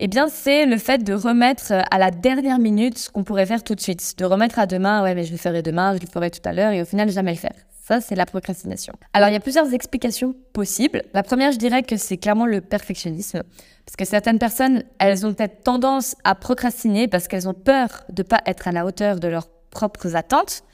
eh 0.00 0.08
bien, 0.08 0.28
c'est 0.28 0.66
le 0.66 0.76
fait 0.76 1.02
de 1.02 1.12
remettre 1.12 1.72
à 1.90 1.98
la 1.98 2.10
dernière 2.10 2.58
minute 2.58 2.98
ce 2.98 3.10
qu'on 3.10 3.24
pourrait 3.24 3.46
faire 3.46 3.62
tout 3.62 3.74
de 3.74 3.80
suite. 3.80 4.14
De 4.18 4.24
remettre 4.24 4.58
à 4.58 4.66
demain, 4.66 5.02
ouais, 5.02 5.14
mais 5.14 5.24
je 5.24 5.32
le 5.32 5.38
ferai 5.38 5.62
demain, 5.62 5.94
je 5.94 6.00
le 6.00 6.06
ferai 6.06 6.30
tout 6.30 6.40
à 6.44 6.52
l'heure, 6.52 6.72
et 6.72 6.82
au 6.82 6.84
final, 6.84 7.10
jamais 7.10 7.32
le 7.32 7.38
faire. 7.38 7.54
Ça, 7.88 8.02
c'est 8.02 8.16
la 8.16 8.26
procrastination. 8.26 8.92
Alors, 9.14 9.30
il 9.30 9.32
y 9.32 9.36
a 9.36 9.40
plusieurs 9.40 9.72
explications 9.72 10.34
possibles. 10.52 11.04
La 11.14 11.22
première, 11.22 11.52
je 11.52 11.56
dirais 11.56 11.82
que 11.82 11.96
c'est 11.96 12.18
clairement 12.18 12.44
le 12.44 12.60
perfectionnisme. 12.60 13.42
Parce 13.86 13.96
que 13.96 14.04
certaines 14.04 14.38
personnes, 14.38 14.84
elles 14.98 15.24
ont 15.24 15.32
peut-être 15.32 15.62
tendance 15.62 16.14
à 16.22 16.34
procrastiner 16.34 17.08
parce 17.08 17.28
qu'elles 17.28 17.48
ont 17.48 17.54
peur 17.54 18.04
de 18.10 18.22
ne 18.22 18.28
pas 18.28 18.42
être 18.44 18.68
à 18.68 18.72
la 18.72 18.84
hauteur 18.84 19.20
de 19.20 19.28
leurs 19.28 19.48
propres 19.70 20.16
attentes. 20.16 20.64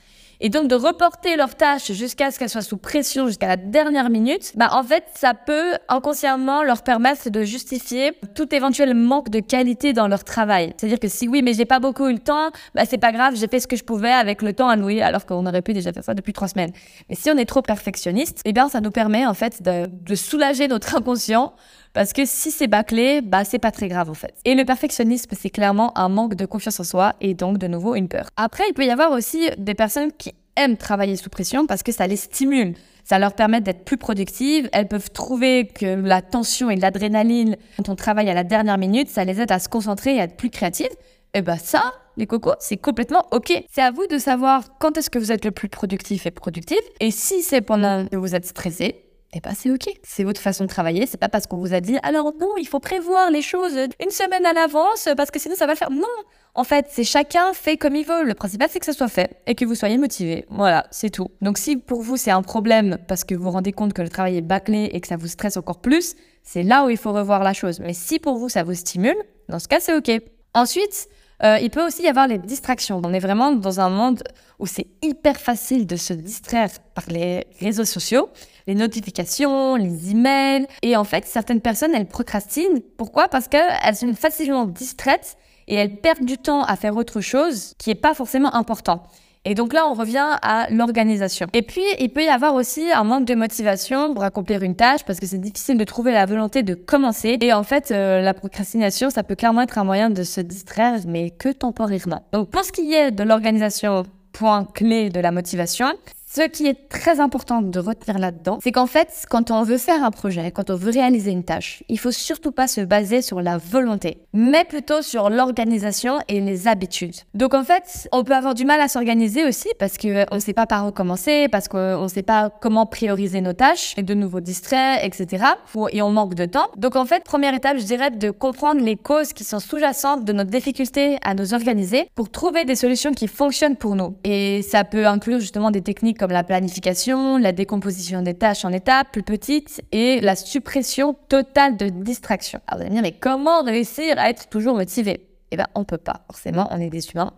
Et 0.41 0.49
donc 0.49 0.67
de 0.67 0.75
reporter 0.75 1.35
leurs 1.37 1.55
tâches 1.55 1.91
jusqu'à 1.91 2.31
ce 2.31 2.39
qu'elles 2.39 2.49
soient 2.49 2.61
sous 2.61 2.77
pression 2.77 3.27
jusqu'à 3.27 3.47
la 3.47 3.57
dernière 3.57 4.09
minute, 4.09 4.51
bah 4.55 4.69
en 4.71 4.83
fait 4.83 5.03
ça 5.15 5.33
peut 5.33 5.73
inconsciemment 5.87 6.63
leur 6.63 6.83
permettre 6.83 7.29
de 7.29 7.43
justifier 7.43 8.13
tout 8.35 8.53
éventuel 8.53 8.93
manque 8.93 9.29
de 9.29 9.39
qualité 9.39 9.93
dans 9.93 10.07
leur 10.07 10.23
travail. 10.23 10.73
C'est-à-dire 10.77 10.99
que 10.99 11.07
si 11.07 11.27
oui 11.27 11.41
mais 11.41 11.53
j'ai 11.53 11.65
pas 11.65 11.79
beaucoup 11.79 12.07
eu 12.07 12.13
le 12.13 12.19
temps, 12.19 12.51
bah 12.73 12.83
c'est 12.85 12.97
pas 12.97 13.11
grave, 13.11 13.35
j'ai 13.35 13.47
fait 13.47 13.59
ce 13.59 13.67
que 13.67 13.75
je 13.75 13.83
pouvais 13.83 14.11
avec 14.11 14.41
le 14.41 14.53
temps 14.53 14.67
alloué 14.67 15.01
alors 15.01 15.25
qu'on 15.25 15.45
aurait 15.45 15.61
pu 15.61 15.73
déjà 15.73 15.93
faire 15.93 16.03
ça 16.03 16.13
depuis 16.13 16.33
trois 16.33 16.47
semaines. 16.47 16.71
Mais 17.09 17.15
si 17.15 17.29
on 17.29 17.37
est 17.37 17.45
trop 17.45 17.61
perfectionniste, 17.61 18.41
eh 18.45 18.53
bien 18.53 18.69
ça 18.69 18.81
nous 18.81 18.91
permet 18.91 19.25
en 19.25 19.33
fait 19.33 19.61
de, 19.61 19.87
de 19.87 20.15
soulager 20.15 20.67
notre 20.67 20.95
inconscient 20.95 21.53
parce 21.95 22.11
que 22.11 22.25
si 22.25 22.51
c'est 22.51 22.67
bâclé, 22.67 23.21
bah 23.21 23.45
c'est 23.45 23.57
pas 23.57 23.71
très 23.71 23.87
grave 23.87 24.09
en 24.09 24.13
fait. 24.13 24.33
Et 24.43 24.53
le 24.53 24.65
perfectionnisme, 24.65 25.31
c'est 25.39 25.49
clairement 25.49 25.97
un 25.97 26.09
manque 26.09 26.35
de 26.35 26.45
confiance 26.45 26.77
en 26.81 26.83
soi 26.83 27.13
et 27.21 27.33
donc 27.33 27.57
de 27.57 27.67
nouveau 27.67 27.95
une 27.95 28.09
peur. 28.09 28.27
Après, 28.35 28.65
il 28.69 28.73
peut 28.73 28.85
y 28.85 28.89
avoir 28.89 29.11
aussi 29.13 29.49
des 29.57 29.75
personnes 29.75 30.11
qui 30.11 30.33
aiment 30.57 30.75
travailler 30.75 31.15
sous 31.15 31.29
pression 31.29 31.65
parce 31.65 31.83
que 31.83 31.93
ça 31.93 32.05
les 32.05 32.17
stimule. 32.17 32.73
Ça 33.05 33.17
leur 33.17 33.33
permet 33.33 33.61
d'être 33.61 33.85
plus 33.85 33.95
productives. 33.95 34.69
Elles 34.73 34.89
peuvent 34.89 35.09
trouver 35.11 35.67
que 35.67 35.85
la 35.85 36.21
tension 36.21 36.69
et 36.69 36.75
l'adrénaline, 36.75 37.55
quand 37.77 37.87
on 37.87 37.95
travaille 37.95 38.29
à 38.29 38.33
la 38.33 38.43
dernière 38.43 38.77
minute, 38.77 39.07
ça 39.07 39.23
les 39.23 39.39
aide 39.39 39.53
à 39.53 39.59
se 39.59 39.69
concentrer 39.69 40.17
et 40.17 40.19
à 40.19 40.25
être 40.25 40.35
plus 40.35 40.49
créatives. 40.49 40.89
Et 41.33 41.41
bah 41.41 41.57
ça, 41.57 41.93
les 42.17 42.27
cocos, 42.27 42.55
c'est 42.59 42.77
complètement 42.77 43.25
ok. 43.31 43.63
C'est 43.71 43.81
à 43.81 43.91
vous 43.91 44.05
de 44.07 44.17
savoir 44.17 44.77
quand 44.79 44.97
est-ce 44.97 45.09
que 45.09 45.19
vous 45.19 45.31
êtes 45.31 45.45
le 45.45 45.51
plus 45.51 45.69
productif 45.69 46.25
et 46.25 46.31
productif. 46.31 46.79
Et 46.99 47.11
si 47.11 47.41
c'est 47.41 47.61
pendant 47.61 48.05
que 48.07 48.17
vous 48.17 48.35
êtes 48.35 48.45
stressé, 48.45 49.04
eh 49.37 49.41
ben 49.41 49.51
c'est 49.53 49.69
ok. 49.69 49.89
C'est 50.01 50.23
votre 50.23 50.39
façon 50.39 50.63
de 50.63 50.69
travailler. 50.69 51.05
C'est 51.05 51.17
pas 51.17 51.27
parce 51.27 51.45
qu'on 51.45 51.57
vous 51.57 51.73
a 51.73 51.81
dit 51.81 51.97
alors 52.03 52.33
non, 52.39 52.53
il 52.57 52.67
faut 52.67 52.79
prévoir 52.79 53.29
les 53.31 53.41
choses 53.41 53.77
une 54.01 54.09
semaine 54.09 54.45
à 54.45 54.53
l'avance 54.53 55.09
parce 55.17 55.29
que 55.29 55.39
sinon 55.39 55.55
ça 55.55 55.67
va 55.67 55.75
faire. 55.75 55.91
Non, 55.91 56.07
en 56.53 56.63
fait, 56.63 56.87
c'est 56.89 57.03
chacun 57.03 57.51
fait 57.51 57.75
comme 57.75 57.97
il 57.97 58.05
veut. 58.05 58.23
Le 58.23 58.33
principal 58.33 58.69
c'est 58.71 58.79
que 58.79 58.85
ça 58.85 58.93
soit 58.93 59.09
fait 59.09 59.41
et 59.45 59.53
que 59.53 59.65
vous 59.65 59.75
soyez 59.75 59.97
motivé. 59.97 60.45
Voilà, 60.49 60.87
c'est 60.89 61.09
tout. 61.09 61.29
Donc 61.41 61.57
si 61.57 61.75
pour 61.75 62.01
vous 62.01 62.15
c'est 62.15 62.31
un 62.31 62.41
problème 62.41 62.97
parce 63.09 63.25
que 63.25 63.35
vous 63.35 63.43
vous 63.43 63.51
rendez 63.51 63.73
compte 63.73 63.91
que 63.91 64.01
le 64.01 64.09
travail 64.09 64.37
est 64.37 64.41
bâclé 64.41 64.89
et 64.93 65.01
que 65.01 65.07
ça 65.07 65.17
vous 65.17 65.27
stresse 65.27 65.57
encore 65.57 65.81
plus, 65.81 66.15
c'est 66.43 66.63
là 66.63 66.85
où 66.85 66.89
il 66.89 66.97
faut 66.97 67.11
revoir 67.11 67.43
la 67.43 67.51
chose. 67.51 67.81
Mais 67.81 67.93
si 67.93 68.19
pour 68.19 68.37
vous 68.37 68.47
ça 68.47 68.63
vous 68.63 68.73
stimule, 68.73 69.17
dans 69.49 69.59
ce 69.59 69.67
cas 69.67 69.81
c'est 69.81 69.97
ok. 69.97 70.21
Ensuite, 70.53 71.09
euh, 71.43 71.57
il 71.61 71.69
peut 71.69 71.85
aussi 71.85 72.03
y 72.03 72.07
avoir 72.07 72.27
les 72.27 72.37
distractions. 72.37 73.01
On 73.03 73.13
est 73.13 73.19
vraiment 73.19 73.51
dans 73.51 73.79
un 73.79 73.89
monde 73.89 74.23
où 74.59 74.65
c'est 74.65 74.87
hyper 75.01 75.37
facile 75.37 75.85
de 75.85 75.95
se 75.95 76.13
distraire 76.13 76.69
par 76.93 77.03
les 77.07 77.45
réseaux 77.59 77.85
sociaux, 77.85 78.29
les 78.67 78.75
notifications, 78.75 79.75
les 79.75 80.11
emails. 80.11 80.67
Et 80.81 80.95
en 80.95 81.03
fait, 81.03 81.25
certaines 81.25 81.61
personnes, 81.61 81.93
elles 81.93 82.07
procrastinent. 82.07 82.81
Pourquoi? 82.97 83.27
Parce 83.27 83.47
qu'elles 83.47 83.95
sont 83.95 84.13
facilement 84.13 84.65
distraites 84.65 85.37
et 85.67 85.75
elles 85.75 85.97
perdent 85.97 86.25
du 86.25 86.37
temps 86.37 86.63
à 86.63 86.75
faire 86.75 86.95
autre 86.95 87.21
chose 87.21 87.73
qui 87.77 87.89
n'est 87.89 87.95
pas 87.95 88.13
forcément 88.13 88.53
important. 88.55 89.03
Et 89.45 89.53
donc 89.53 89.73
là, 89.73 89.87
on 89.87 89.93
revient 89.93 90.37
à 90.41 90.67
l'organisation. 90.71 91.47
Et 91.53 91.61
puis, 91.61 91.83
il 91.99 92.09
peut 92.09 92.23
y 92.23 92.27
avoir 92.27 92.55
aussi 92.55 92.91
un 92.91 93.03
manque 93.03 93.25
de 93.25 93.35
motivation 93.35 94.13
pour 94.13 94.23
accomplir 94.23 94.63
une 94.63 94.75
tâche 94.75 95.03
parce 95.05 95.19
que 95.19 95.27
c'est 95.27 95.37
difficile 95.37 95.77
de 95.77 95.83
trouver 95.83 96.11
la 96.11 96.25
volonté 96.25 96.63
de 96.63 96.73
commencer. 96.73 97.37
Et 97.39 97.53
en 97.53 97.63
fait, 97.63 97.91
euh, 97.91 98.21
la 98.21 98.33
procrastination, 98.33 99.11
ça 99.11 99.23
peut 99.23 99.35
clairement 99.35 99.61
être 99.61 99.77
un 99.77 99.83
moyen 99.83 100.09
de 100.09 100.23
se 100.23 100.41
distraire, 100.41 100.99
mais 101.07 101.29
que 101.29 101.49
temporairement. 101.49 102.25
Donc, 102.33 102.49
pour 102.49 102.63
ce 102.63 102.71
qui 102.71 102.93
est 102.93 103.11
de 103.11 103.23
l'organisation, 103.23 104.03
point 104.33 104.65
clé 104.73 105.09
de 105.09 105.19
la 105.19 105.31
motivation, 105.31 105.87
Ce 106.27 106.41
qui 106.41 106.65
est 106.65 106.89
très 106.89 107.19
important 107.19 107.61
de 107.61 107.79
retenir 107.79 108.17
là-dedans, 108.17 108.57
c'est 108.61 108.71
qu'en 108.71 108.87
fait, 108.87 109.09
quand 109.29 109.51
on 109.51 109.61
veut 109.61 109.77
faire 109.77 110.03
un 110.03 110.09
projet, 110.09 110.49
quand 110.51 110.71
on 110.71 110.75
veut 110.75 110.91
réaliser 110.91 111.29
une 111.31 111.43
tâche, 111.43 111.83
il 111.87 111.99
faut 111.99 112.11
surtout 112.11 112.51
pas 112.51 112.67
se 112.67 112.81
baser 112.81 113.21
sur 113.21 113.41
la 113.41 113.57
volonté, 113.57 114.17
mais 114.33 114.65
plutôt 114.65 115.03
sur 115.03 115.29
l'organisation 115.29 116.17
et 116.27 116.41
les 116.41 116.67
habitudes. 116.67 117.15
Donc 117.35 117.53
en 117.53 117.63
fait, 117.63 118.09
on 118.11 118.23
peut 118.23 118.33
avoir 118.33 118.55
du 118.55 118.65
mal 118.65 118.81
à 118.81 118.87
s'organiser 118.87 119.45
aussi 119.45 119.69
parce 119.77 119.99
qu'on 119.99 120.25
ne 120.31 120.39
sait 120.39 120.53
pas 120.53 120.65
par 120.65 120.87
où 120.87 120.91
commencer, 120.91 121.47
parce 121.47 121.67
qu'on 121.67 122.01
ne 122.03 122.07
sait 122.07 122.23
pas 122.23 122.49
comment 122.49 122.87
prioriser 122.87 123.39
nos 123.39 123.53
tâches, 123.53 123.93
et 123.95 124.03
de 124.03 124.15
nouveaux 124.15 124.41
distraits, 124.41 125.01
etc. 125.03 125.45
Et 125.91 126.01
on 126.01 126.09
manque 126.09 126.33
de 126.33 126.45
temps. 126.45 126.69
Donc 126.75 126.95
en 126.95 127.05
fait, 127.05 127.23
première 127.23 127.53
étape, 127.53 127.77
je 127.77 127.85
dirais 127.85 128.09
de 128.09 128.31
comprendre 128.31 128.81
les 128.81 128.95
causes 128.95 129.31
qui 129.31 129.43
sont 129.43 129.59
sous-jacentes 129.59 130.25
de 130.25 130.33
notre 130.33 130.49
difficulté 130.49 131.17
à 131.23 131.35
nous 131.35 131.53
organiser 131.53 132.09
pour 132.15 132.31
trouver 132.31 132.65
des 132.65 132.75
solutions 132.75 133.13
qui 133.13 133.27
fonctionnent 133.27 133.77
pour 133.77 133.95
nous. 133.95 134.17
Et 134.23 134.63
ça 134.63 134.83
peut 134.83 135.05
inclure 135.05 135.39
justement 135.39 135.69
des 135.69 135.81
techniques 135.81 136.15
la 136.31 136.43
planification, 136.43 137.37
la 137.37 137.51
décomposition 137.51 138.21
des 138.21 138.33
tâches 138.33 138.65
en 138.65 138.71
étapes 138.71 139.11
plus 139.11 139.23
petites 139.23 139.81
et 139.91 140.21
la 140.21 140.35
suppression 140.35 141.15
totale 141.29 141.77
de 141.77 141.89
distractions. 141.89 142.59
Alors 142.67 142.79
vous 142.79 142.85
allez 142.85 142.89
me 142.89 143.01
dire, 143.01 143.03
mais 143.03 143.19
comment 143.19 143.63
réussir 143.63 144.17
à 144.17 144.29
être 144.29 144.49
toujours 144.49 144.75
motivé? 144.75 145.27
Eh 145.51 145.57
bien, 145.57 145.67
on 145.75 145.83
peut 145.83 145.97
pas. 145.97 146.25
Forcément, 146.27 146.67
on 146.71 146.79
est 146.79 146.89
des 146.89 147.07
humains. 147.09 147.33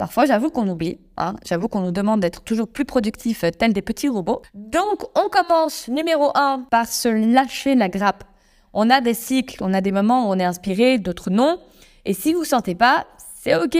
Parfois, 0.00 0.24
j'avoue 0.24 0.48
qu'on 0.48 0.66
oublie. 0.66 0.98
Hein. 1.18 1.36
J'avoue 1.44 1.68
qu'on 1.68 1.82
nous 1.82 1.90
demande 1.90 2.20
d'être 2.20 2.42
toujours 2.42 2.68
plus 2.68 2.86
productifs, 2.86 3.44
euh, 3.44 3.50
tels 3.50 3.74
des 3.74 3.82
petits 3.82 4.08
robots. 4.08 4.40
Donc, 4.54 5.02
on 5.14 5.28
commence, 5.28 5.88
numéro 5.88 6.30
un, 6.34 6.66
par 6.70 6.86
se 6.86 7.08
lâcher 7.08 7.74
la 7.74 7.90
grappe. 7.90 8.24
On 8.72 8.88
a 8.88 9.02
des 9.02 9.12
cycles, 9.12 9.62
on 9.62 9.74
a 9.74 9.82
des 9.82 9.92
moments 9.92 10.26
où 10.26 10.32
on 10.32 10.38
est 10.38 10.44
inspiré, 10.44 10.98
d'autres 10.98 11.28
non. 11.28 11.58
Et 12.06 12.14
si 12.14 12.32
vous 12.32 12.40
ne 12.40 12.46
sentez 12.46 12.74
pas, 12.74 13.06
c'est 13.42 13.54
OK. 13.54 13.76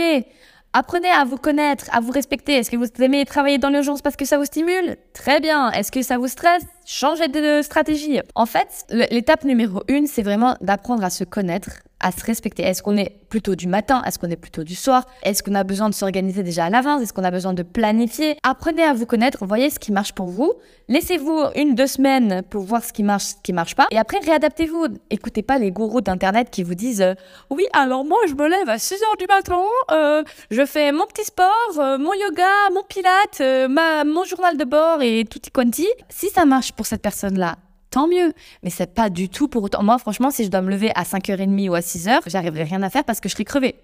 Apprenez 0.72 1.10
à 1.10 1.24
vous 1.24 1.36
connaître, 1.36 1.86
à 1.90 1.98
vous 1.98 2.12
respecter. 2.12 2.54
Est-ce 2.54 2.70
que 2.70 2.76
vous 2.76 2.86
aimez 3.00 3.24
travailler 3.24 3.58
dans 3.58 3.70
l'urgence 3.70 4.02
parce 4.02 4.14
que 4.14 4.24
ça 4.24 4.38
vous 4.38 4.44
stimule? 4.44 4.96
Très 5.14 5.40
bien. 5.40 5.72
Est-ce 5.72 5.90
que 5.90 6.00
ça 6.02 6.16
vous 6.16 6.28
stresse? 6.28 6.62
Changez 6.86 7.26
de 7.26 7.60
stratégie. 7.60 8.20
En 8.36 8.46
fait, 8.46 8.86
l'étape 9.10 9.42
numéro 9.42 9.82
une, 9.88 10.06
c'est 10.06 10.22
vraiment 10.22 10.56
d'apprendre 10.60 11.02
à 11.02 11.10
se 11.10 11.24
connaître, 11.24 11.70
à 12.00 12.12
se 12.12 12.24
respecter. 12.24 12.62
Est-ce 12.62 12.82
qu'on 12.82 12.96
est 12.96 13.20
plutôt 13.28 13.54
du 13.54 13.68
matin? 13.68 14.02
Est-ce 14.06 14.18
qu'on 14.18 14.30
est 14.30 14.36
plutôt 14.36 14.64
du 14.64 14.74
soir? 14.74 15.06
Est-ce 15.22 15.42
qu'on 15.42 15.54
a 15.54 15.64
besoin 15.64 15.88
de 15.88 15.94
s'organiser 15.94 16.42
déjà 16.42 16.64
à 16.64 16.70
l'avance? 16.70 17.02
Est-ce 17.02 17.12
qu'on 17.12 17.24
a 17.24 17.30
besoin 17.30 17.52
de 17.52 17.62
planifier? 17.62 18.36
Apprenez 18.42 18.82
à 18.82 18.92
vous 18.92 19.06
connaître, 19.06 19.44
voyez 19.44 19.70
ce 19.70 19.78
qui 19.78 19.92
marche 19.92 20.12
pour 20.12 20.26
vous. 20.26 20.54
Laissez-vous 20.88 21.44
une, 21.56 21.74
deux 21.74 21.86
semaines 21.86 22.42
pour 22.50 22.62
voir 22.62 22.82
ce 22.82 22.92
qui 22.92 23.02
marche, 23.02 23.24
ce 23.24 23.34
qui 23.42 23.52
marche 23.52 23.76
pas. 23.76 23.86
Et 23.90 23.98
après, 23.98 24.18
réadaptez-vous. 24.18 24.86
Écoutez 25.10 25.42
pas 25.42 25.58
les 25.58 25.70
gourous 25.70 26.00
d'Internet 26.00 26.50
qui 26.50 26.62
vous 26.62 26.74
disent 26.74 27.02
euh, 27.02 27.14
Oui, 27.50 27.66
alors 27.72 28.04
moi, 28.04 28.18
je 28.28 28.34
me 28.34 28.48
lève 28.48 28.68
à 28.68 28.78
6 28.78 28.94
heures 28.94 29.16
du 29.18 29.26
matin, 29.26 29.62
euh, 29.92 30.22
je 30.50 30.64
fais 30.64 30.92
mon 30.92 31.06
petit 31.06 31.24
sport, 31.24 31.78
euh, 31.78 31.98
mon 31.98 32.12
yoga, 32.14 32.70
mon 32.74 32.82
pilate, 32.82 33.68
ma, 33.68 34.04
mon 34.04 34.24
journal 34.24 34.56
de 34.56 34.64
bord 34.64 35.02
et 35.02 35.24
tout 35.24 35.40
quanti. 35.52 35.86
Si 36.08 36.28
ça 36.30 36.44
marche 36.44 36.72
pour 36.72 36.86
cette 36.86 37.02
personne-là, 37.02 37.56
tant 37.90 38.08
mieux. 38.08 38.32
Mais 38.62 38.70
c'est 38.70 38.94
pas 38.94 39.10
du 39.10 39.28
tout 39.28 39.48
pour 39.48 39.62
autant. 39.62 39.82
Moi, 39.82 39.98
franchement, 39.98 40.30
si 40.30 40.44
je 40.44 40.50
dois 40.50 40.62
me 40.62 40.70
lever 40.70 40.90
à 40.94 41.02
5h30 41.02 41.68
ou 41.68 41.74
à 41.74 41.80
6h, 41.80 42.20
j'arriverai 42.26 42.64
rien 42.64 42.82
à 42.82 42.90
faire 42.90 43.04
parce 43.04 43.20
que 43.20 43.28
je 43.28 43.34
serai 43.34 43.44
crevée. 43.44 43.76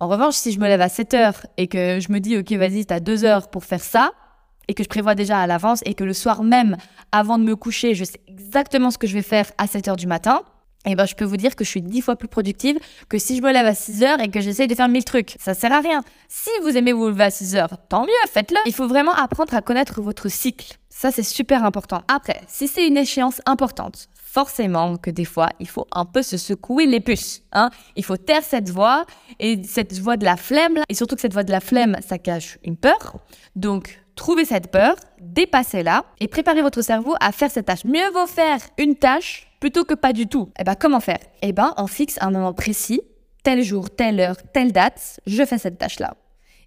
En 0.00 0.08
revanche, 0.08 0.34
si 0.34 0.52
je 0.52 0.58
me 0.58 0.66
lève 0.66 0.80
à 0.80 0.88
7h 0.88 1.44
et 1.56 1.68
que 1.68 2.00
je 2.00 2.12
me 2.12 2.18
dis, 2.18 2.36
OK, 2.36 2.52
vas-y, 2.52 2.84
t'as 2.84 3.00
2 3.00 3.24
heures 3.24 3.48
pour 3.48 3.64
faire 3.64 3.80
ça, 3.80 4.12
et 4.66 4.74
que 4.74 4.82
je 4.82 4.88
prévois 4.88 5.14
déjà 5.14 5.40
à 5.40 5.46
l'avance, 5.46 5.82
et 5.84 5.94
que 5.94 6.04
le 6.04 6.12
soir 6.12 6.42
même, 6.42 6.76
avant 7.12 7.38
de 7.38 7.44
me 7.44 7.54
coucher, 7.54 7.94
je 7.94 8.04
sais 8.04 8.20
exactement 8.26 8.90
ce 8.90 8.98
que 8.98 9.06
je 9.06 9.14
vais 9.14 9.22
faire 9.22 9.50
à 9.58 9.66
7h 9.66 9.96
du 9.96 10.06
matin, 10.06 10.42
eh 10.86 10.94
ben, 10.94 11.06
je 11.06 11.14
peux 11.14 11.24
vous 11.24 11.36
dire 11.36 11.56
que 11.56 11.64
je 11.64 11.70
suis 11.70 11.82
dix 11.82 12.00
fois 12.00 12.16
plus 12.16 12.28
productive 12.28 12.78
que 13.08 13.18
si 13.18 13.36
je 13.36 13.42
me 13.42 13.52
lève 13.52 13.66
à 13.66 13.74
6 13.74 14.02
heures 14.02 14.20
et 14.20 14.28
que 14.28 14.40
j'essaye 14.40 14.66
de 14.66 14.74
faire 14.74 14.88
mille 14.88 15.04
trucs. 15.04 15.36
Ça 15.38 15.54
sert 15.54 15.72
à 15.72 15.80
rien. 15.80 16.02
Si 16.28 16.50
vous 16.62 16.76
aimez 16.76 16.92
vous 16.92 17.08
lever 17.08 17.24
à 17.24 17.30
6 17.30 17.56
heures, 17.56 17.76
tant 17.88 18.02
mieux, 18.02 18.28
faites-le. 18.30 18.58
Il 18.66 18.74
faut 18.74 18.86
vraiment 18.86 19.14
apprendre 19.14 19.54
à 19.54 19.62
connaître 19.62 20.00
votre 20.00 20.28
cycle. 20.28 20.76
Ça, 20.90 21.10
c'est 21.10 21.22
super 21.22 21.64
important. 21.64 22.02
Après, 22.08 22.40
si 22.46 22.68
c'est 22.68 22.86
une 22.86 22.96
échéance 22.96 23.40
importante, 23.46 24.08
forcément 24.34 24.96
que 24.96 25.10
des 25.10 25.24
fois, 25.24 25.48
il 25.60 25.68
faut 25.68 25.86
un 25.92 26.04
peu 26.04 26.22
se 26.22 26.36
secouer 26.36 26.86
les 26.86 27.00
puces. 27.00 27.42
Hein 27.52 27.70
il 27.96 28.04
faut 28.04 28.16
taire 28.16 28.42
cette 28.42 28.68
voix 28.68 29.06
et 29.38 29.62
cette 29.62 29.98
voix 29.98 30.16
de 30.16 30.24
la 30.24 30.36
flemme. 30.36 30.80
Et 30.88 30.94
surtout 30.94 31.14
que 31.14 31.20
cette 31.20 31.32
voix 31.32 31.44
de 31.44 31.52
la 31.52 31.60
flemme, 31.60 31.96
ça 32.06 32.18
cache 32.18 32.58
une 32.64 32.76
peur. 32.76 33.16
Donc, 33.54 34.03
trouvez 34.14 34.44
cette 34.44 34.70
peur, 34.70 34.96
dépassez-la 35.20 36.04
et 36.20 36.28
préparez 36.28 36.62
votre 36.62 36.82
cerveau 36.82 37.14
à 37.20 37.32
faire 37.32 37.50
cette 37.50 37.66
tâche. 37.66 37.84
Mieux 37.84 38.10
vaut 38.12 38.26
faire 38.26 38.58
une 38.78 38.96
tâche 38.96 39.48
plutôt 39.60 39.84
que 39.84 39.94
pas 39.94 40.12
du 40.12 40.26
tout. 40.26 40.50
Eh 40.58 40.64
ben, 40.64 40.74
comment 40.74 41.00
faire? 41.00 41.18
Eh 41.42 41.52
ben, 41.52 41.74
on 41.76 41.86
fixe 41.86 42.18
un 42.20 42.30
moment 42.30 42.52
précis, 42.52 43.00
tel 43.42 43.62
jour, 43.62 43.90
telle 43.90 44.20
heure, 44.20 44.36
telle 44.52 44.72
date, 44.72 45.20
je 45.26 45.44
fais 45.44 45.58
cette 45.58 45.78
tâche-là. 45.78 46.14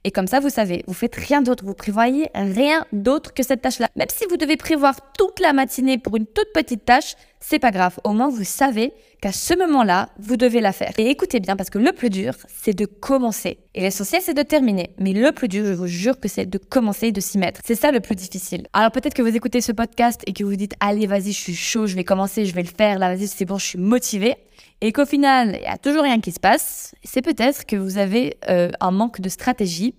Et 0.03 0.11
comme 0.11 0.27
ça, 0.27 0.39
vous 0.39 0.49
savez, 0.49 0.83
vous 0.87 0.93
faites 0.93 1.15
rien 1.15 1.41
d'autre, 1.41 1.65
vous 1.65 1.73
prévoyez 1.73 2.29
rien 2.33 2.85
d'autre 2.93 3.33
que 3.33 3.43
cette 3.43 3.61
tâche-là. 3.61 3.89
Même 3.95 4.07
si 4.09 4.25
vous 4.29 4.37
devez 4.37 4.57
prévoir 4.57 4.95
toute 5.13 5.39
la 5.39 5.53
matinée 5.53 5.97
pour 5.97 6.15
une 6.17 6.25
toute 6.25 6.51
petite 6.53 6.85
tâche, 6.85 7.15
c'est 7.39 7.59
pas 7.59 7.71
grave. 7.71 7.99
Au 8.03 8.13
moins, 8.13 8.29
vous 8.29 8.43
savez 8.43 8.93
qu'à 9.21 9.31
ce 9.31 9.57
moment-là, 9.57 10.09
vous 10.19 10.37
devez 10.37 10.61
la 10.61 10.71
faire. 10.71 10.93
Et 10.97 11.09
écoutez 11.09 11.39
bien, 11.39 11.55
parce 11.55 11.69
que 11.69 11.77
le 11.77 11.91
plus 11.91 12.09
dur, 12.09 12.33
c'est 12.47 12.73
de 12.73 12.85
commencer. 12.85 13.59
Et 13.75 13.81
l'essentiel, 13.81 14.21
c'est 14.23 14.33
de 14.33 14.41
terminer. 14.41 14.91
Mais 14.97 15.13
le 15.13 15.31
plus 15.31 15.47
dur, 15.47 15.65
je 15.65 15.73
vous 15.73 15.87
jure 15.87 16.19
que 16.19 16.27
c'est 16.27 16.45
de 16.45 16.57
commencer 16.57 17.07
et 17.07 17.11
de 17.11 17.21
s'y 17.21 17.37
mettre. 17.37 17.61
C'est 17.65 17.75
ça 17.75 17.91
le 17.91 17.99
plus 17.99 18.15
difficile. 18.15 18.67
Alors 18.73 18.91
peut-être 18.91 19.13
que 19.13 19.21
vous 19.21 19.35
écoutez 19.35 19.61
ce 19.61 19.71
podcast 19.71 20.21
et 20.25 20.33
que 20.33 20.43
vous 20.43 20.55
dites, 20.55 20.73
allez, 20.79 21.07
vas-y, 21.07 21.31
je 21.31 21.39
suis 21.39 21.55
chaud, 21.55 21.87
je 21.87 21.95
vais 21.95 22.03
commencer, 22.03 22.45
je 22.45 22.53
vais 22.53 22.63
le 22.63 22.69
faire, 22.75 22.99
là, 22.99 23.13
vas-y, 23.13 23.27
c'est 23.27 23.45
bon, 23.45 23.57
je 23.57 23.65
suis 23.65 23.79
motivé. 23.79 24.35
Et 24.81 24.91
qu'au 24.91 25.05
final, 25.05 25.55
il 25.55 25.61
n'y 25.61 25.67
a 25.67 25.77
toujours 25.77 26.03
rien 26.03 26.19
qui 26.19 26.31
se 26.31 26.39
passe. 26.39 26.93
C'est 27.03 27.21
peut-être 27.21 27.65
que 27.65 27.75
vous 27.75 27.97
avez 27.97 28.37
euh, 28.49 28.69
un 28.79 28.91
manque 28.91 29.21
de 29.21 29.29
stratégie 29.29 29.95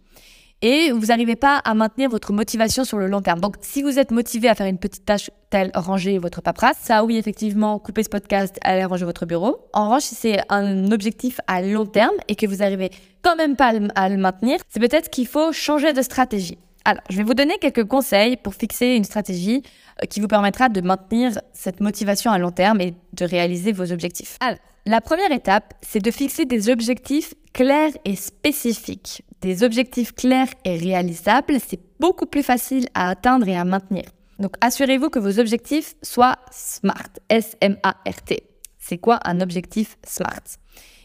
et 0.61 0.91
vous 0.91 1.07
n'arrivez 1.07 1.37
pas 1.37 1.59
à 1.59 1.75
maintenir 1.75 2.09
votre 2.09 2.33
motivation 2.33 2.85
sur 2.85 2.99
le 2.99 3.07
long 3.07 3.21
terme. 3.21 3.41
Donc, 3.41 3.57
si 3.61 3.83
vous 3.83 3.99
êtes 3.99 4.11
motivé 4.11 4.49
à 4.49 4.55
faire 4.55 4.67
une 4.67 4.79
petite 4.79 5.05
tâche 5.05 5.31
telle 5.51 5.71
ranger 5.75 6.19
votre 6.19 6.43
paperasse, 6.43 6.79
ça 6.81 7.05
oui, 7.05 7.17
effectivement, 7.17 7.79
couper 7.79 8.03
ce 8.03 8.09
podcast, 8.09 8.57
aller 8.63 8.85
ranger 8.85 9.05
votre 9.05 9.27
bureau. 9.27 9.69
En 9.73 9.87
revanche, 9.87 10.03
si 10.03 10.15
c'est 10.15 10.41
un 10.49 10.91
objectif 10.91 11.41
à 11.47 11.63
long 11.63 11.87
terme 11.87 12.15
et 12.29 12.35
que 12.35 12.47
vous 12.47 12.57
n'arrivez 12.57 12.91
quand 13.23 13.37
même 13.37 13.57
pas 13.57 13.73
à 13.95 14.09
le 14.09 14.17
maintenir, 14.17 14.59
c'est 14.69 14.81
peut-être 14.81 15.11
qu'il 15.11 15.27
faut 15.27 15.53
changer 15.53 15.93
de 15.93 16.03
stratégie. 16.03 16.59
Alors, 16.89 17.03
je 17.11 17.19
vais 17.19 17.23
vous 17.23 17.35
donner 17.35 17.59
quelques 17.59 17.85
conseils 17.85 18.39
pour 18.39 18.55
fixer 18.55 18.87
une 18.87 19.05
stratégie 19.05 19.63
euh, 20.03 20.07
qui 20.07 20.21
vous 20.21 20.27
permettra 20.27 20.71
de 20.71 20.81
maintenir 20.81 21.39
cette 21.53 21.81
motivation 21.81 22.31
à 22.31 22.39
long 22.39 22.51
terme 22.51 22.81
et 22.81 22.95
de 23.13 23.25
réaliser 23.27 23.73
vos 23.73 23.93
objectifs. 23.93 24.39
Alors, 24.41 24.57
la 24.87 25.03
première 25.03 25.31
étape, 25.31 25.75
c'est 25.83 26.03
de 26.03 26.11
fixer 26.11 26.47
des 26.47 26.71
objectifs 26.71 27.35
clairs 27.53 27.93
et 28.07 28.17
spécifiques 28.17 29.23
des 29.43 29.65
objectifs 29.65 30.15
clairs 30.15 30.49
et 30.65 30.79
réalisables, 30.79 31.59
c'est 31.61 31.81
beaucoup 32.01 32.25
plus 32.25 32.43
facile 32.43 32.89
à 32.95 33.11
atteindre 33.11 33.47
et 33.47 33.57
à 33.57 33.65
maintenir. 33.67 34.05
Donc 34.39 34.55
assurez-vous 34.63 35.11
que 35.11 35.19
vos 35.19 35.39
objectifs 35.39 35.95
soient 36.03 36.37
SMART, 36.51 37.11
S-M-A-R-T. 37.29 38.45
C'est 38.79 38.99
quoi 38.99 39.21
un 39.25 39.43
objectif 39.43 39.99
SMART? 40.07 40.57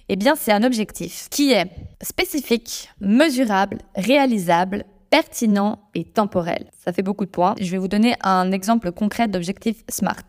Eh 0.10 0.16
bien, 0.16 0.36
c'est 0.36 0.52
un 0.52 0.64
objectif 0.64 1.28
qui 1.30 1.52
est 1.52 1.66
spécifique, 2.02 2.90
mesurable, 3.00 3.80
réalisable, 3.96 4.86
pertinent 5.14 5.78
et 5.94 6.06
temporel. 6.06 6.72
Ça 6.84 6.92
fait 6.92 7.04
beaucoup 7.04 7.26
de 7.26 7.30
points. 7.30 7.54
Je 7.62 7.70
vais 7.70 7.78
vous 7.78 7.88
donner 7.88 8.16
un 8.24 8.52
exemple 8.52 8.92
concret 8.92 9.28
d'objectif 9.28 9.84
SMART. 9.88 10.26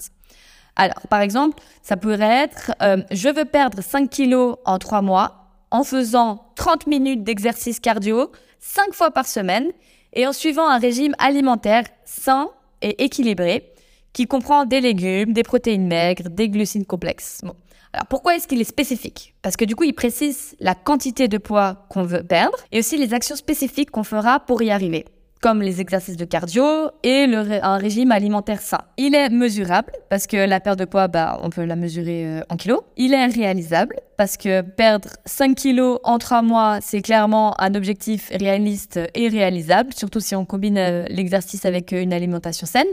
Alors, 0.76 1.07
par 1.09 1.23
exemple, 1.23 1.62
ça 1.83 1.97
pourrait 1.97 2.45
être 2.45 2.73
euh, 2.83 2.99
je 3.11 3.31
veux 3.31 3.47
perdre 3.47 3.83
5 3.83 4.11
kilos 4.11 4.57
en 4.67 4.79
3 4.79 5.00
mois 5.00 5.49
en 5.71 5.85
faisant 5.85 6.53
30 6.57 6.87
minutes 6.87 7.25
d'exercice 7.25 7.81
cardio 7.81 8.31
5 8.59 8.93
fois 8.93 9.11
par 9.11 9.25
semaine 9.25 9.73
et 10.12 10.26
en 10.26 10.35
suivant 10.35 10.69
un 10.69 10.76
régime 10.76 11.14
alimentaire 11.19 11.85
sain 12.05 12.50
et 12.83 13.05
équilibré 13.05 13.73
qui 14.14 14.26
comprend 14.26 14.64
des 14.64 14.80
légumes, 14.80 15.35
des 15.35 15.42
protéines 15.42 15.87
maigres, 15.87 16.30
des 16.30 16.49
glucides 16.49 16.87
complexes. 16.87 17.40
Bon. 17.42 17.54
Alors 17.92 18.06
pourquoi 18.06 18.35
est-ce 18.35 18.49
qu'il 18.49 18.61
est 18.61 18.64
spécifique? 18.64 19.35
Parce 19.42 19.56
que 19.56 19.66
du 19.66 19.76
coup, 19.76 19.85
il 19.85 19.92
précise 19.92 20.56
la 20.59 20.75
quantité 20.75 21.28
de 21.28 21.37
poids 21.37 21.87
qu'on 21.90 22.04
veut 22.04 22.23
perdre 22.23 22.56
et 22.73 22.78
aussi 22.78 22.97
les 22.97 23.12
actions 23.12 23.37
spécifiques 23.37 23.90
qu'on 23.90 24.02
fera 24.02 24.40
pour 24.40 24.62
y 24.62 24.71
arriver 24.71 25.04
comme 25.44 25.61
les 25.61 25.83
exercices 25.83 26.16
de 26.16 26.25
cardio 26.25 26.64
et 27.02 27.26
un 27.62 27.76
régime 27.76 28.12
alimentaire 28.12 28.62
sain. 28.62 28.78
Il 28.97 29.14
est 29.14 29.28
mesurable 29.28 29.92
parce 30.09 30.26
que 30.26 30.38
la 30.38 30.59
perte 30.59 30.78
de 30.78 30.87
poids, 30.87 31.06
bah, 31.06 31.38
on 31.42 31.50
peut 31.50 31.66
la 31.66 31.76
mesurer 31.76 32.25
euh, 32.25 32.40
en 32.49 32.56
kilos. 32.56 32.80
Il 32.97 33.12
est 33.12 33.26
réalisable 33.26 34.00
parce 34.16 34.38
que 34.38 34.62
perdre 34.62 35.11
5 35.26 35.54
kilos 35.54 35.99
en 36.02 36.16
3 36.16 36.40
mois, 36.40 36.78
c'est 36.80 37.02
clairement 37.02 37.61
un 37.61 37.75
objectif 37.75 38.30
réaliste 38.33 38.99
et 39.14 39.28
réalisable, 39.28 39.92
surtout 39.92 40.21
si 40.21 40.35
on 40.35 40.47
combine 40.47 40.78
euh, 40.78 41.04
l'exercice 41.11 41.66
avec 41.66 41.92
euh, 41.92 42.00
une 42.00 42.14
alimentation 42.14 42.66
saine. 42.66 42.88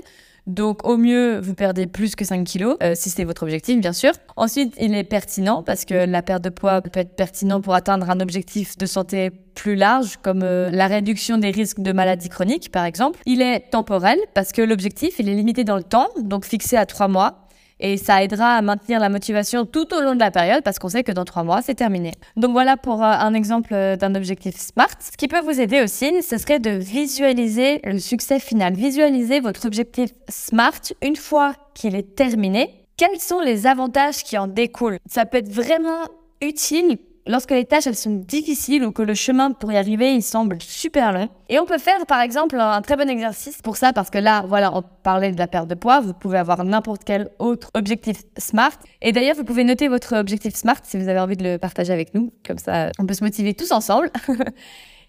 Donc 0.47 0.85
au 0.87 0.97
mieux, 0.97 1.39
vous 1.39 1.53
perdez 1.53 1.85
plus 1.87 2.15
que 2.15 2.25
5 2.25 2.43
kilos, 2.45 2.75
euh, 2.81 2.93
si 2.95 3.09
c'est 3.09 3.23
votre 3.23 3.43
objectif, 3.43 3.79
bien 3.79 3.93
sûr. 3.93 4.11
Ensuite, 4.35 4.75
il 4.79 4.95
est 4.95 5.03
pertinent 5.03 5.61
parce 5.63 5.85
que 5.85 5.93
la 5.93 6.21
perte 6.21 6.43
de 6.43 6.49
poids 6.49 6.81
peut 6.81 6.99
être 6.99 7.15
pertinent 7.15 7.61
pour 7.61 7.75
atteindre 7.75 8.09
un 8.09 8.19
objectif 8.19 8.77
de 8.77 8.85
santé 8.85 9.31
plus 9.53 9.75
large, 9.75 10.17
comme 10.23 10.41
euh, 10.43 10.69
la 10.71 10.87
réduction 10.87 11.37
des 11.37 11.51
risques 11.51 11.81
de 11.81 11.91
maladies 11.91 12.29
chroniques, 12.29 12.71
par 12.71 12.85
exemple. 12.85 13.19
Il 13.25 13.41
est 13.41 13.69
temporel 13.71 14.17
parce 14.33 14.51
que 14.51 14.61
l'objectif, 14.61 15.19
il 15.19 15.29
est 15.29 15.35
limité 15.35 15.63
dans 15.63 15.77
le 15.77 15.83
temps, 15.83 16.07
donc 16.19 16.45
fixé 16.45 16.75
à 16.75 16.85
3 16.85 17.07
mois. 17.07 17.40
Et 17.81 17.97
ça 17.97 18.23
aidera 18.23 18.55
à 18.55 18.61
maintenir 18.61 18.99
la 18.99 19.09
motivation 19.09 19.65
tout 19.65 19.93
au 19.93 20.01
long 20.01 20.13
de 20.13 20.19
la 20.19 20.31
période 20.31 20.63
parce 20.63 20.79
qu'on 20.79 20.89
sait 20.89 21.03
que 21.03 21.11
dans 21.11 21.25
trois 21.25 21.43
mois, 21.43 21.61
c'est 21.61 21.75
terminé. 21.75 22.13
Donc 22.37 22.51
voilà 22.51 22.77
pour 22.77 23.03
euh, 23.03 23.07
un 23.07 23.33
exemple 23.33 23.73
euh, 23.73 23.95
d'un 23.97 24.15
objectif 24.15 24.55
SMART. 24.55 24.95
Ce 24.99 25.17
qui 25.17 25.27
peut 25.27 25.41
vous 25.41 25.59
aider 25.59 25.81
aussi, 25.81 26.21
ce 26.21 26.37
serait 26.37 26.59
de 26.59 26.71
visualiser 26.71 27.81
le 27.83 27.99
succès 27.99 28.39
final. 28.39 28.73
Visualiser 28.73 29.39
votre 29.39 29.65
objectif 29.65 30.11
SMART 30.29 30.93
une 31.01 31.15
fois 31.15 31.53
qu'il 31.73 31.95
est 31.95 32.15
terminé. 32.15 32.85
Quels 32.97 33.19
sont 33.19 33.41
les 33.41 33.65
avantages 33.65 34.23
qui 34.23 34.37
en 34.37 34.47
découlent? 34.47 34.99
Ça 35.07 35.25
peut 35.25 35.37
être 35.37 35.51
vraiment 35.51 36.03
utile 36.41 36.97
lorsque 37.27 37.51
les 37.51 37.65
tâches 37.65 37.87
elles 37.87 37.95
sont 37.95 38.15
difficiles 38.15 38.83
ou 38.83 38.91
que 38.91 39.01
le 39.01 39.13
chemin 39.13 39.51
pour 39.51 39.71
y 39.71 39.77
arriver 39.77 40.13
il 40.13 40.23
semble 40.23 40.61
super 40.61 41.11
long. 41.11 41.29
Et 41.49 41.59
on 41.59 41.65
peut 41.65 41.77
faire 41.77 42.05
par 42.05 42.21
exemple 42.21 42.59
un 42.59 42.81
très 42.81 42.97
bon 42.97 43.09
exercice 43.09 43.61
pour 43.61 43.77
ça 43.77 43.93
parce 43.93 44.09
que 44.09 44.17
là 44.17 44.43
voilà 44.47 44.75
on 44.75 44.83
parlait 45.03 45.31
de 45.31 45.37
la 45.37 45.47
perte 45.47 45.67
de 45.67 45.75
poids, 45.75 45.99
vous 45.99 46.13
pouvez 46.13 46.37
avoir 46.37 46.63
n'importe 46.63 47.03
quel 47.03 47.29
autre 47.39 47.69
objectif 47.73 48.17
SMART. 48.37 48.73
Et 49.01 49.11
d'ailleurs 49.11 49.35
vous 49.35 49.43
pouvez 49.43 49.63
noter 49.63 49.87
votre 49.87 50.15
objectif 50.15 50.55
SMART 50.55 50.81
si 50.83 50.97
vous 50.97 51.07
avez 51.07 51.19
envie 51.19 51.37
de 51.37 51.43
le 51.43 51.57
partager 51.57 51.93
avec 51.93 52.13
nous, 52.13 52.31
comme 52.45 52.57
ça 52.57 52.91
on 52.99 53.05
peut 53.05 53.13
se 53.13 53.23
motiver 53.23 53.53
tous 53.53 53.71
ensemble. 53.71 54.11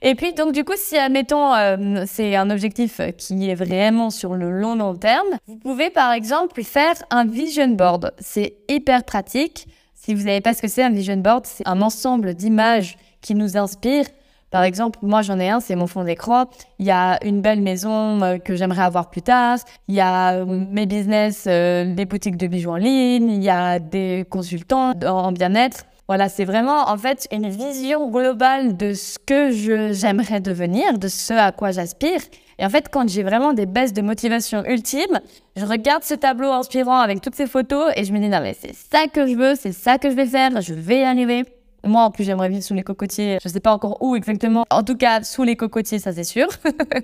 Et 0.04 0.16
puis, 0.16 0.34
donc, 0.34 0.52
du 0.52 0.64
coup, 0.64 0.72
si, 0.76 0.98
admettons, 0.98 1.54
euh, 1.54 2.04
c'est 2.06 2.34
un 2.34 2.50
objectif 2.50 3.00
qui 3.16 3.48
est 3.48 3.54
vraiment 3.54 4.10
sur 4.10 4.34
le 4.34 4.50
long, 4.50 4.74
long 4.74 4.96
terme, 4.96 5.28
vous 5.46 5.56
pouvez, 5.56 5.90
par 5.90 6.12
exemple, 6.12 6.64
faire 6.64 6.94
un 7.10 7.24
vision 7.24 7.68
board. 7.68 8.12
C'est 8.18 8.56
hyper 8.68 9.04
pratique. 9.04 9.68
Si 10.04 10.14
vous 10.14 10.22
savez 10.22 10.40
pas 10.40 10.52
ce 10.52 10.60
que 10.60 10.66
c'est 10.66 10.82
un 10.82 10.90
vision 10.90 11.16
board, 11.16 11.46
c'est 11.46 11.62
un 11.64 11.80
ensemble 11.80 12.34
d'images 12.34 12.96
qui 13.20 13.36
nous 13.36 13.56
inspirent. 13.56 14.08
Par 14.50 14.64
exemple, 14.64 14.98
moi 15.00 15.22
j'en 15.22 15.38
ai 15.38 15.48
un, 15.48 15.60
c'est 15.60 15.76
mon 15.76 15.86
fond 15.86 16.02
d'écran. 16.02 16.46
Il 16.80 16.86
y 16.86 16.90
a 16.90 17.24
une 17.24 17.40
belle 17.40 17.60
maison 17.60 18.20
euh, 18.20 18.38
que 18.38 18.56
j'aimerais 18.56 18.82
avoir 18.82 19.10
plus 19.10 19.22
tard. 19.22 19.58
Il 19.86 19.94
y 19.94 20.00
a 20.00 20.32
euh, 20.32 20.44
mes 20.44 20.86
business, 20.86 21.44
euh, 21.46 21.94
des 21.94 22.04
boutiques 22.04 22.36
de 22.36 22.48
bijoux 22.48 22.70
en 22.70 22.76
ligne. 22.76 23.30
Il 23.30 23.44
y 23.44 23.48
a 23.48 23.78
des 23.78 24.26
consultants 24.28 24.92
en 25.06 25.30
bien-être. 25.30 25.84
Voilà, 26.08 26.28
c'est 26.28 26.44
vraiment 26.44 26.90
en 26.90 26.96
fait 26.98 27.28
une 27.30 27.48
vision 27.48 28.10
globale 28.10 28.76
de 28.76 28.94
ce 28.94 29.20
que 29.20 29.52
j'aimerais 29.92 30.40
devenir, 30.40 30.98
de 30.98 31.06
ce 31.06 31.32
à 31.32 31.52
quoi 31.52 31.70
j'aspire. 31.70 32.20
Et 32.62 32.64
en 32.64 32.70
fait, 32.70 32.88
quand 32.92 33.08
j'ai 33.08 33.24
vraiment 33.24 33.54
des 33.54 33.66
baisses 33.66 33.92
de 33.92 34.02
motivation 34.02 34.64
ultimes, 34.64 35.20
je 35.56 35.64
regarde 35.64 36.04
ce 36.04 36.14
tableau 36.14 36.52
inspirant 36.52 37.00
avec 37.00 37.20
toutes 37.20 37.34
ces 37.34 37.48
photos 37.48 37.90
et 37.96 38.04
je 38.04 38.12
me 38.12 38.20
dis, 38.20 38.28
non, 38.28 38.40
mais 38.40 38.56
c'est 38.56 38.72
ça 38.72 39.08
que 39.08 39.26
je 39.26 39.34
veux, 39.34 39.56
c'est 39.56 39.72
ça 39.72 39.98
que 39.98 40.08
je 40.08 40.14
vais 40.14 40.26
faire, 40.26 40.60
je 40.60 40.72
vais 40.72 41.00
y 41.00 41.02
arriver. 41.02 41.44
Moi, 41.84 42.00
en 42.00 42.12
plus, 42.12 42.22
j'aimerais 42.22 42.48
vivre 42.48 42.62
sous 42.62 42.74
les 42.74 42.84
cocotiers. 42.84 43.38
Je 43.42 43.48
ne 43.48 43.52
sais 43.52 43.58
pas 43.58 43.72
encore 43.72 44.00
où 44.00 44.14
exactement. 44.14 44.64
En 44.70 44.84
tout 44.84 44.94
cas, 44.94 45.24
sous 45.24 45.42
les 45.42 45.56
cocotiers, 45.56 45.98
ça 45.98 46.12
c'est 46.12 46.22
sûr. 46.22 46.46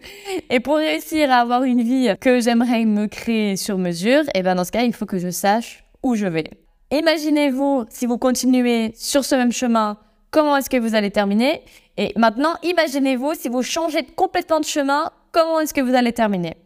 et 0.50 0.61
pour 0.61 0.77
réussir 0.77 1.29
à 1.33 1.38
avoir 1.38 1.65
une 1.65 1.83
vie 1.83 2.15
que 2.21 2.38
j'aimerais 2.38 2.85
me 2.85 3.09
créer 3.09 3.57
sur 3.57 3.79
mesure, 3.79 4.23
eh 4.37 4.43
ben 4.45 4.55
dans 4.55 4.62
ce 4.62 4.71
cas, 4.71 4.85
il 4.85 4.93
faut 4.93 5.07
que 5.07 5.19
je 5.19 5.31
sache 5.31 5.83
où 6.05 6.15
je 6.15 6.27
vais. 6.27 6.50
Imaginez-vous, 6.93 7.87
si 7.91 8.07
vous 8.07 8.17
continuez 8.17 8.93
sur 8.95 9.25
ce 9.25 9.35
même 9.35 9.50
chemin, 9.50 9.99
comment 10.31 10.57
est-ce 10.57 10.71
que 10.71 10.77
vous 10.77 10.95
allez 10.95 11.11
terminer? 11.11 11.62
Et 11.97 12.12
maintenant, 12.15 12.55
imaginez-vous, 12.62 13.35
si 13.35 13.49
vous 13.49 13.65
changez 13.65 14.05
complètement 14.05 14.61
de 14.61 14.65
chemin, 14.65 15.11
comment 15.33 15.61
est-ce 15.61 15.75
que 15.75 15.81
vous 15.81 15.95
allez 15.95 16.13
terminer? 16.13 16.57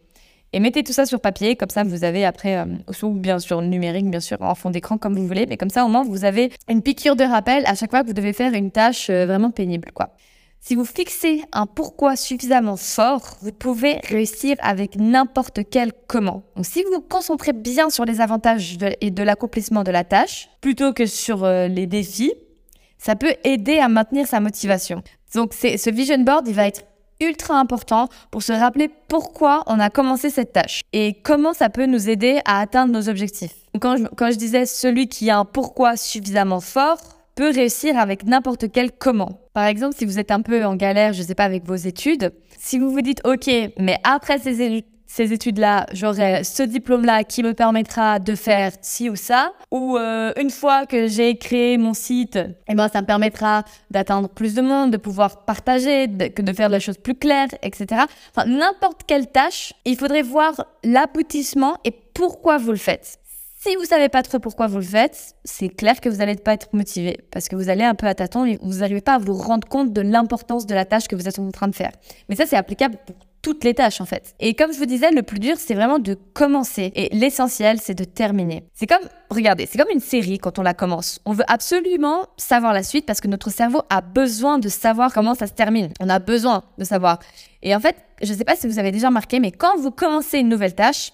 Et 0.55 0.61
mettez 0.61 0.83
tout 0.83 0.93
ça 0.93 1.07
sur 1.07 1.21
papier, 1.21 1.57
comme 1.57 1.71
ça 1.71 1.83
vous 1.83 2.05
avez 2.05 2.27
après, 2.27 2.59
euh, 2.59 2.67
ou 3.03 3.11
bien 3.11 3.39
sûr 3.39 3.63
numérique, 3.63 4.11
bien 4.11 4.21
sûr 4.21 4.37
en 4.43 4.55
fond 4.55 4.71
d'écran 4.71 4.99
comme 4.99 5.17
vous 5.17 5.27
voulez, 5.27 5.47
mais 5.47 5.57
comme 5.57 5.71
ça 5.71 5.85
au 5.85 5.89
moins 5.89 6.05
vous 6.05 6.25
avez 6.25 6.53
une 6.69 6.83
piqûre 6.83 7.17
de 7.17 7.25
rappel 7.25 7.65
à 7.67 7.75
chaque 7.75 7.91
fois 7.91 8.03
que 8.03 8.09
vous 8.09 8.13
devez 8.13 8.35
faire 8.35 8.53
une 8.53 8.71
tâche 8.71 9.09
euh, 9.09 9.25
vraiment 9.25 9.51
pénible, 9.51 9.91
quoi. 9.93 10.11
Si 10.65 10.77
vous 10.77 10.85
fixez 10.85 11.43
un 11.53 11.67
pourquoi 11.67 12.15
suffisamment 12.15 12.77
fort, 12.77 13.37
vous 13.41 13.51
pouvez 13.51 13.99
réussir 14.09 14.55
avec 14.61 14.95
n'importe 14.95 15.61
quel 15.69 15.93
comment. 16.07 16.45
Donc 16.55 16.67
si 16.67 16.85
vous 16.85 16.93
vous 16.93 17.01
concentrez 17.01 17.53
bien 17.53 17.91
sur 17.91 18.05
les 18.05 18.21
avantages 18.21 18.79
et 19.01 19.11
de 19.11 19.23
l'accomplissement 19.25 19.83
de 19.83 19.91
la 19.91 20.05
tâche, 20.05 20.51
plutôt 20.61 20.93
que 20.93 21.05
sur 21.05 21.43
euh, 21.43 21.67
les 21.67 21.89
défis, 21.89 22.33
ça 22.97 23.17
peut 23.17 23.35
aider 23.43 23.79
à 23.79 23.89
maintenir 23.89 24.29
sa 24.29 24.39
motivation. 24.39 25.03
Donc 25.35 25.53
ce 25.55 25.91
vision 25.91 26.19
board, 26.19 26.47
il 26.47 26.55
va 26.55 26.69
être 26.69 26.85
ultra 27.23 27.59
important 27.59 28.09
pour 28.31 28.43
se 28.43 28.53
rappeler 28.53 28.91
pourquoi 29.09 29.63
on 29.67 29.81
a 29.81 29.91
commencé 29.91 30.31
cette 30.31 30.53
tâche 30.53 30.83
et 30.93 31.15
comment 31.23 31.53
ça 31.53 31.71
peut 31.71 31.87
nous 31.87 32.09
aider 32.09 32.41
à 32.45 32.61
atteindre 32.61 32.93
nos 32.93 33.09
objectifs. 33.09 33.55
Quand 33.81 33.97
je, 33.97 34.37
disais 34.37 34.67
celui 34.67 35.09
qui 35.09 35.31
a 35.31 35.39
un 35.39 35.45
pourquoi 35.45 35.97
suffisamment 35.97 36.61
fort 36.61 36.99
peut 37.35 37.51
réussir 37.51 37.99
avec 37.99 38.25
n'importe 38.25 38.71
quel 38.71 38.93
comment. 38.93 39.41
Par 39.55 39.65
exemple, 39.65 39.97
si 39.97 40.05
vous 40.05 40.19
êtes 40.19 40.31
un 40.31 40.43
peu 40.43 40.65
en 40.65 40.77
galère, 40.77 41.13
je 41.13 41.23
sais 41.23 41.35
pas, 41.35 41.45
avec 41.45 41.65
vos 41.65 41.75
études, 41.75 42.33
si 42.59 42.79
vous 42.79 42.91
vous 42.91 43.01
dites, 43.01 43.23
OK, 43.25 43.51
mais 43.79 43.99
après 44.05 44.39
ces, 44.39 44.85
ces 45.07 45.33
études-là, 45.33 45.87
j'aurai 45.93 46.45
ce 46.45 46.63
diplôme-là 46.63 47.25
qui 47.25 47.43
me 47.43 47.53
permettra 47.55 48.19
de 48.19 48.35
faire 48.35 48.73
ci 48.81 49.11
ou 49.11 49.17
ça. 49.17 49.53
Ou 49.71 49.97
euh, 49.97 50.33
une 50.41 50.51
fois 50.51 50.87
que 50.87 51.07
j'ai 51.07 51.37
créé 51.37 51.77
mon 51.79 51.95
site, 51.95 52.39
eh 52.69 52.75
ben, 52.75 52.89
ça 52.89 53.03
me 53.03 53.07
permettra 53.07 53.65
d'atteindre 53.91 54.29
plus 54.29 54.55
de 54.55 54.63
monde, 54.63 54.91
de 54.91 54.97
pouvoir 54.97 55.45
partager, 55.45 56.07
de, 56.07 56.43
de 56.43 56.53
faire 56.53 56.69
les 56.69 56.81
choses 56.81 56.99
plus 56.99 57.15
claires, 57.15 57.49
etc. 57.63 58.03
Enfin, 58.35 58.49
n'importe 58.49 59.03
quelle 59.07 59.27
tâche, 59.27 59.73
il 59.85 59.97
faudrait 59.97 60.23
voir 60.23 60.65
l'aboutissement 60.85 61.77
et 61.85 61.91
pourquoi 61.91 62.59
vous 62.59 62.71
le 62.71 62.79
faites. 62.79 63.19
Si 63.65 63.77
vous 63.77 63.85
savez 63.85 64.09
pas 64.09 64.23
trop 64.23 64.41
pourquoi 64.41 64.67
vous 64.67 64.79
le 64.79 64.83
faites, 64.83 65.37
c'est 65.45 65.69
clair 65.69 66.01
que 66.01 66.09
vous 66.09 66.17
n'allez 66.17 66.35
pas 66.35 66.55
être 66.55 66.69
motivé 66.73 67.21
parce 67.31 67.49
que 67.49 67.55
vous 67.55 67.69
allez 67.69 67.85
un 67.85 67.95
peu 67.95 68.09
à 68.09 68.15
tâtons 68.15 68.45
et 68.45 68.59
vous 68.61 68.79
n'arrivez 68.79 69.01
pas 69.01 69.15
à 69.15 69.19
vous 69.19 69.35
rendre 69.35 69.69
compte 69.69 69.93
de 69.93 70.01
l'importance 70.01 70.67
de 70.67 70.75
la 70.75 70.85
tâche 70.85 71.07
que 71.07 71.15
vous 71.15 71.29
êtes 71.29 71.39
en 71.39 71.49
train 71.53 71.69
de 71.69 71.75
faire. 71.75 71.93
Mais 72.29 72.35
ça, 72.35 72.45
c'est 72.45 72.57
applicable 72.57 72.97
pour 73.07 73.15
toutes 73.43 73.65
les 73.65 73.75
tâches 73.75 74.01
en 74.01 74.07
fait. 74.07 74.35
Et 74.41 74.55
comme 74.55 74.73
je 74.73 74.79
vous 74.79 74.87
disais, 74.87 75.11
le 75.11 75.23
plus 75.23 75.39
dur, 75.39 75.57
c'est 75.59 75.75
vraiment 75.75 75.99
de 75.99 76.15
commencer. 76.15 76.93
Et 76.95 77.15
l'essentiel, 77.15 77.79
c'est 77.81 77.95
de 77.95 78.05
terminer. 78.05 78.65
C'est 78.73 78.87
comme, 78.87 79.07
regardez, 79.31 79.67
c'est 79.67 79.79
comme 79.79 79.91
une 79.93 80.01
série 80.01 80.39
quand 80.39 80.59
on 80.59 80.63
la 80.63 80.75
commence. 80.75 81.21
On 81.25 81.33
veut 81.33 81.45
absolument 81.49 82.27
savoir 82.37 82.73
la 82.73 82.83
suite 82.83 83.05
parce 83.05 83.21
que 83.21 83.29
notre 83.29 83.51
cerveau 83.51 83.83
a 83.91 84.01
besoin 84.01 84.59
de 84.59 84.69
savoir 84.69 85.13
comment 85.13 85.35
ça 85.35 85.47
se 85.47 85.53
termine. 85.53 85.91
On 86.01 86.09
a 86.09 86.19
besoin 86.19 86.63
de 86.79 86.85
savoir. 86.85 87.19
Et 87.63 87.75
en 87.75 87.81
fait, 87.81 87.97
je 88.23 88.33
ne 88.33 88.39
sais 88.39 88.45
pas 88.45 88.57
si 88.57 88.67
vous 88.67 88.79
avez 88.79 88.93
déjà 88.93 89.09
remarqué, 89.09 89.41
mais 89.41 89.53
quand 89.53 89.77
vous 89.77 89.91
commencez 89.91 90.39
une 90.39 90.49
nouvelle 90.49 90.75
tâche, 90.75 91.13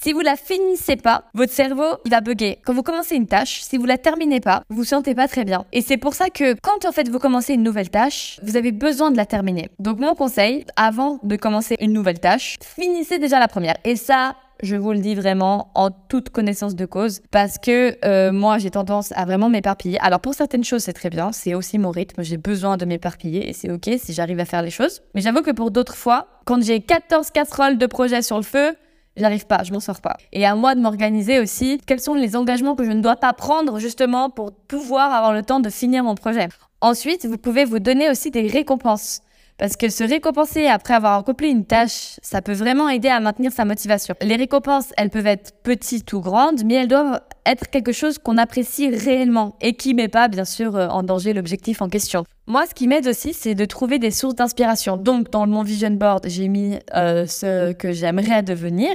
si 0.00 0.12
vous 0.12 0.20
la 0.20 0.36
finissez 0.36 0.96
pas, 0.96 1.24
votre 1.34 1.52
cerveau, 1.52 1.84
il 2.04 2.10
va 2.10 2.20
bugger. 2.20 2.58
Quand 2.64 2.74
vous 2.74 2.82
commencez 2.82 3.16
une 3.16 3.26
tâche, 3.26 3.62
si 3.62 3.78
vous 3.78 3.86
la 3.86 3.96
terminez 3.96 4.40
pas, 4.40 4.62
vous 4.68 4.76
vous 4.76 4.84
sentez 4.84 5.14
pas 5.14 5.28
très 5.28 5.44
bien. 5.44 5.64
Et 5.72 5.80
c'est 5.80 5.96
pour 5.96 6.14
ça 6.14 6.28
que 6.28 6.54
quand 6.60 6.84
en 6.84 6.92
fait 6.92 7.08
vous 7.08 7.18
commencez 7.18 7.54
une 7.54 7.62
nouvelle 7.62 7.90
tâche, 7.90 8.38
vous 8.42 8.56
avez 8.56 8.72
besoin 8.72 9.10
de 9.10 9.16
la 9.16 9.24
terminer. 9.24 9.70
Donc 9.78 10.00
mon 10.00 10.14
conseil, 10.14 10.66
avant 10.76 11.20
de 11.22 11.36
commencer 11.36 11.76
une 11.80 11.92
nouvelle 11.92 12.20
tâche, 12.20 12.58
finissez 12.60 13.18
déjà 13.18 13.38
la 13.38 13.48
première. 13.48 13.76
Et 13.84 13.96
ça, 13.96 14.36
je 14.62 14.76
vous 14.76 14.92
le 14.92 14.98
dis 14.98 15.14
vraiment 15.14 15.70
en 15.74 15.90
toute 15.90 16.30
connaissance 16.30 16.74
de 16.74 16.86
cause 16.86 17.22
parce 17.30 17.58
que 17.58 17.96
euh, 18.04 18.32
moi 18.32 18.58
j'ai 18.58 18.70
tendance 18.70 19.12
à 19.12 19.24
vraiment 19.24 19.48
m'éparpiller. 19.48 19.98
Alors 20.00 20.20
pour 20.20 20.34
certaines 20.34 20.64
choses 20.64 20.82
c'est 20.82 20.92
très 20.92 21.10
bien, 21.10 21.32
c'est 21.32 21.54
aussi 21.54 21.78
mon 21.78 21.90
rythme, 21.90 22.22
j'ai 22.22 22.36
besoin 22.36 22.76
de 22.76 22.84
m'éparpiller 22.84 23.48
et 23.48 23.52
c'est 23.52 23.70
ok 23.70 23.90
si 23.98 24.12
j'arrive 24.12 24.40
à 24.40 24.44
faire 24.44 24.62
les 24.62 24.70
choses. 24.70 25.02
Mais 25.14 25.20
j'avoue 25.20 25.42
que 25.42 25.50
pour 25.50 25.70
d'autres 25.70 25.96
fois, 25.96 26.28
quand 26.44 26.62
j'ai 26.62 26.80
14 26.80 27.30
casseroles 27.30 27.78
de 27.78 27.86
projets 27.86 28.22
sur 28.22 28.36
le 28.36 28.42
feu, 28.42 28.76
j'arrive 29.16 29.46
pas, 29.46 29.62
je 29.62 29.72
m'en 29.72 29.80
sors 29.80 30.00
pas. 30.00 30.16
Et 30.32 30.46
à 30.46 30.54
moi 30.54 30.74
de 30.74 30.80
m'organiser 30.80 31.38
aussi, 31.40 31.80
quels 31.86 32.00
sont 32.00 32.14
les 32.14 32.36
engagements 32.36 32.74
que 32.74 32.84
je 32.84 32.90
ne 32.90 33.00
dois 33.00 33.16
pas 33.16 33.32
prendre 33.32 33.78
justement 33.78 34.30
pour 34.30 34.52
pouvoir 34.52 35.12
avoir 35.12 35.32
le 35.32 35.42
temps 35.42 35.60
de 35.60 35.70
finir 35.70 36.04
mon 36.04 36.14
projet. 36.14 36.48
Ensuite, 36.80 37.26
vous 37.26 37.38
pouvez 37.38 37.64
vous 37.64 37.78
donner 37.78 38.10
aussi 38.10 38.30
des 38.30 38.46
récompenses. 38.46 39.20
Parce 39.56 39.76
que 39.76 39.88
se 39.88 40.02
récompenser 40.02 40.66
après 40.66 40.94
avoir 40.94 41.18
accompli 41.18 41.48
une 41.48 41.64
tâche, 41.64 42.18
ça 42.22 42.42
peut 42.42 42.52
vraiment 42.52 42.88
aider 42.88 43.08
à 43.08 43.20
maintenir 43.20 43.52
sa 43.52 43.64
motivation. 43.64 44.16
Les 44.20 44.34
récompenses, 44.34 44.92
elles 44.96 45.10
peuvent 45.10 45.28
être 45.28 45.52
petites 45.62 46.12
ou 46.12 46.20
grandes, 46.20 46.64
mais 46.64 46.74
elles 46.74 46.88
doivent 46.88 47.20
être 47.46 47.70
quelque 47.70 47.92
chose 47.92 48.18
qu'on 48.18 48.36
apprécie 48.36 48.88
réellement 48.88 49.56
et 49.60 49.74
qui 49.74 49.94
met 49.94 50.08
pas, 50.08 50.26
bien 50.26 50.44
sûr, 50.44 50.74
euh, 50.74 50.88
en 50.88 51.04
danger 51.04 51.32
l'objectif 51.32 51.82
en 51.82 51.88
question. 51.88 52.24
Moi, 52.48 52.66
ce 52.66 52.74
qui 52.74 52.88
m'aide 52.88 53.06
aussi, 53.06 53.32
c'est 53.32 53.54
de 53.54 53.64
trouver 53.64 54.00
des 54.00 54.10
sources 54.10 54.34
d'inspiration. 54.34 54.96
Donc, 54.96 55.30
dans 55.30 55.46
mon 55.46 55.62
vision 55.62 55.90
board, 55.90 56.26
j'ai 56.28 56.48
mis 56.48 56.78
euh, 56.96 57.26
ce 57.26 57.72
que 57.72 57.92
j'aimerais 57.92 58.42
devenir, 58.42 58.90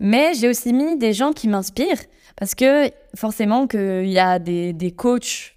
mais 0.00 0.34
j'ai 0.34 0.48
aussi 0.48 0.72
mis 0.72 0.96
des 0.98 1.12
gens 1.12 1.32
qui 1.32 1.46
m'inspirent 1.46 2.02
parce 2.36 2.54
que 2.54 2.90
forcément 3.16 3.66
qu'il 3.66 4.08
y 4.08 4.18
a 4.18 4.38
des, 4.38 4.72
des 4.72 4.90
coachs, 4.90 5.54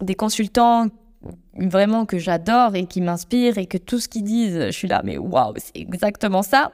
des 0.00 0.14
consultants 0.14 0.86
vraiment 1.54 2.06
que 2.06 2.18
j'adore 2.18 2.74
et 2.74 2.86
qui 2.86 3.00
m'inspire 3.00 3.58
et 3.58 3.66
que 3.66 3.78
tout 3.78 3.98
ce 3.98 4.08
qu'ils 4.08 4.24
disent, 4.24 4.66
je 4.66 4.70
suis 4.70 4.88
là, 4.88 5.02
mais 5.04 5.18
waouh, 5.18 5.54
c'est 5.56 5.76
exactement 5.76 6.42
ça. 6.42 6.72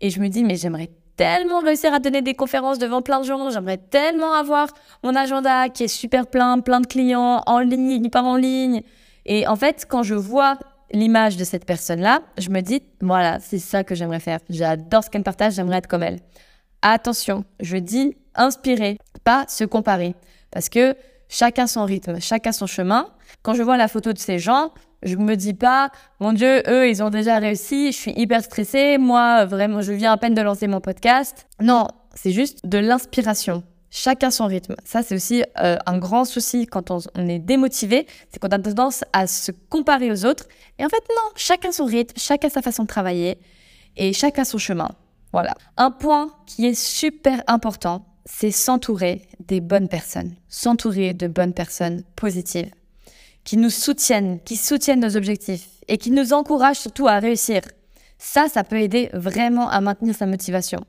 Et 0.00 0.10
je 0.10 0.20
me 0.20 0.28
dis, 0.28 0.44
mais 0.44 0.56
j'aimerais 0.56 0.90
tellement 1.16 1.60
réussir 1.60 1.92
à 1.92 1.98
donner 1.98 2.22
des 2.22 2.34
conférences 2.34 2.78
devant 2.78 3.02
plein 3.02 3.20
de 3.20 3.24
gens, 3.24 3.50
j'aimerais 3.50 3.78
tellement 3.78 4.34
avoir 4.34 4.68
mon 5.02 5.16
agenda 5.16 5.68
qui 5.68 5.84
est 5.84 5.88
super 5.88 6.28
plein, 6.28 6.60
plein 6.60 6.80
de 6.80 6.86
clients 6.86 7.42
en 7.46 7.58
ligne, 7.58 8.08
pas 8.08 8.22
en 8.22 8.36
ligne. 8.36 8.82
Et 9.26 9.46
en 9.46 9.56
fait, 9.56 9.84
quand 9.88 10.04
je 10.04 10.14
vois 10.14 10.58
l'image 10.92 11.36
de 11.36 11.44
cette 11.44 11.64
personne-là, 11.64 12.20
je 12.38 12.50
me 12.50 12.60
dis, 12.60 12.82
voilà, 13.00 13.40
c'est 13.40 13.58
ça 13.58 13.84
que 13.84 13.94
j'aimerais 13.94 14.20
faire. 14.20 14.38
J'adore 14.48 15.04
ce 15.04 15.10
qu'elle 15.10 15.24
partage, 15.24 15.54
j'aimerais 15.54 15.78
être 15.78 15.88
comme 15.88 16.04
elle. 16.04 16.20
Attention, 16.82 17.44
je 17.60 17.76
dis 17.76 18.16
inspirer, 18.36 18.98
pas 19.24 19.44
se 19.48 19.64
comparer. 19.64 20.14
Parce 20.52 20.68
que 20.68 20.94
chacun 21.28 21.66
son 21.66 21.84
rythme, 21.84 22.20
chacun 22.20 22.52
son 22.52 22.66
chemin. 22.66 23.08
Quand 23.42 23.54
je 23.54 23.62
vois 23.62 23.76
la 23.76 23.88
photo 23.88 24.12
de 24.12 24.18
ces 24.18 24.38
gens, 24.38 24.72
je 25.02 25.16
me 25.16 25.36
dis 25.36 25.54
pas, 25.54 25.90
mon 26.20 26.32
Dieu, 26.32 26.62
eux, 26.68 26.88
ils 26.88 27.02
ont 27.02 27.10
déjà 27.10 27.38
réussi, 27.38 27.92
je 27.92 27.96
suis 27.96 28.12
hyper 28.16 28.42
stressée, 28.42 28.98
moi, 28.98 29.44
vraiment, 29.44 29.80
je 29.80 29.92
viens 29.92 30.12
à 30.12 30.16
peine 30.16 30.34
de 30.34 30.42
lancer 30.42 30.66
mon 30.66 30.80
podcast. 30.80 31.46
Non, 31.60 31.86
c'est 32.14 32.32
juste 32.32 32.66
de 32.66 32.78
l'inspiration. 32.78 33.62
Chacun 33.90 34.30
son 34.30 34.46
rythme. 34.46 34.74
Ça, 34.84 35.02
c'est 35.02 35.14
aussi 35.14 35.44
euh, 35.60 35.76
un 35.86 35.98
grand 35.98 36.24
souci 36.24 36.66
quand 36.66 36.90
on, 36.90 36.98
on 37.14 37.28
est 37.28 37.38
démotivé, 37.38 38.06
c'est 38.28 38.38
qu'on 38.38 38.48
a 38.48 38.58
tendance 38.58 39.02
à 39.12 39.26
se 39.26 39.50
comparer 39.70 40.10
aux 40.10 40.26
autres. 40.26 40.44
Et 40.78 40.84
en 40.84 40.88
fait, 40.88 41.02
non, 41.08 41.30
chacun 41.36 41.72
son 41.72 41.86
rythme, 41.86 42.14
chacun 42.18 42.50
sa 42.50 42.60
façon 42.60 42.82
de 42.82 42.88
travailler 42.88 43.38
et 43.96 44.12
chacun 44.12 44.44
son 44.44 44.58
chemin. 44.58 44.90
Voilà. 45.32 45.54
Un 45.76 45.90
point 45.90 46.30
qui 46.46 46.66
est 46.66 46.74
super 46.74 47.42
important, 47.46 48.04
c'est 48.28 48.50
s'entourer 48.50 49.22
des 49.40 49.60
bonnes 49.60 49.88
personnes, 49.88 50.34
s'entourer 50.48 51.14
de 51.14 51.26
bonnes 51.26 51.54
personnes 51.54 52.02
positives, 52.14 52.70
qui 53.42 53.56
nous 53.56 53.70
soutiennent, 53.70 54.38
qui 54.44 54.56
soutiennent 54.56 55.00
nos 55.00 55.16
objectifs 55.16 55.66
et 55.88 55.96
qui 55.96 56.10
nous 56.10 56.34
encouragent 56.34 56.78
surtout 56.78 57.08
à 57.08 57.18
réussir. 57.18 57.62
Ça, 58.18 58.48
ça 58.48 58.64
peut 58.64 58.80
aider 58.80 59.08
vraiment 59.14 59.68
à 59.70 59.80
maintenir 59.80 60.14
sa 60.14 60.26
motivation. 60.26 60.80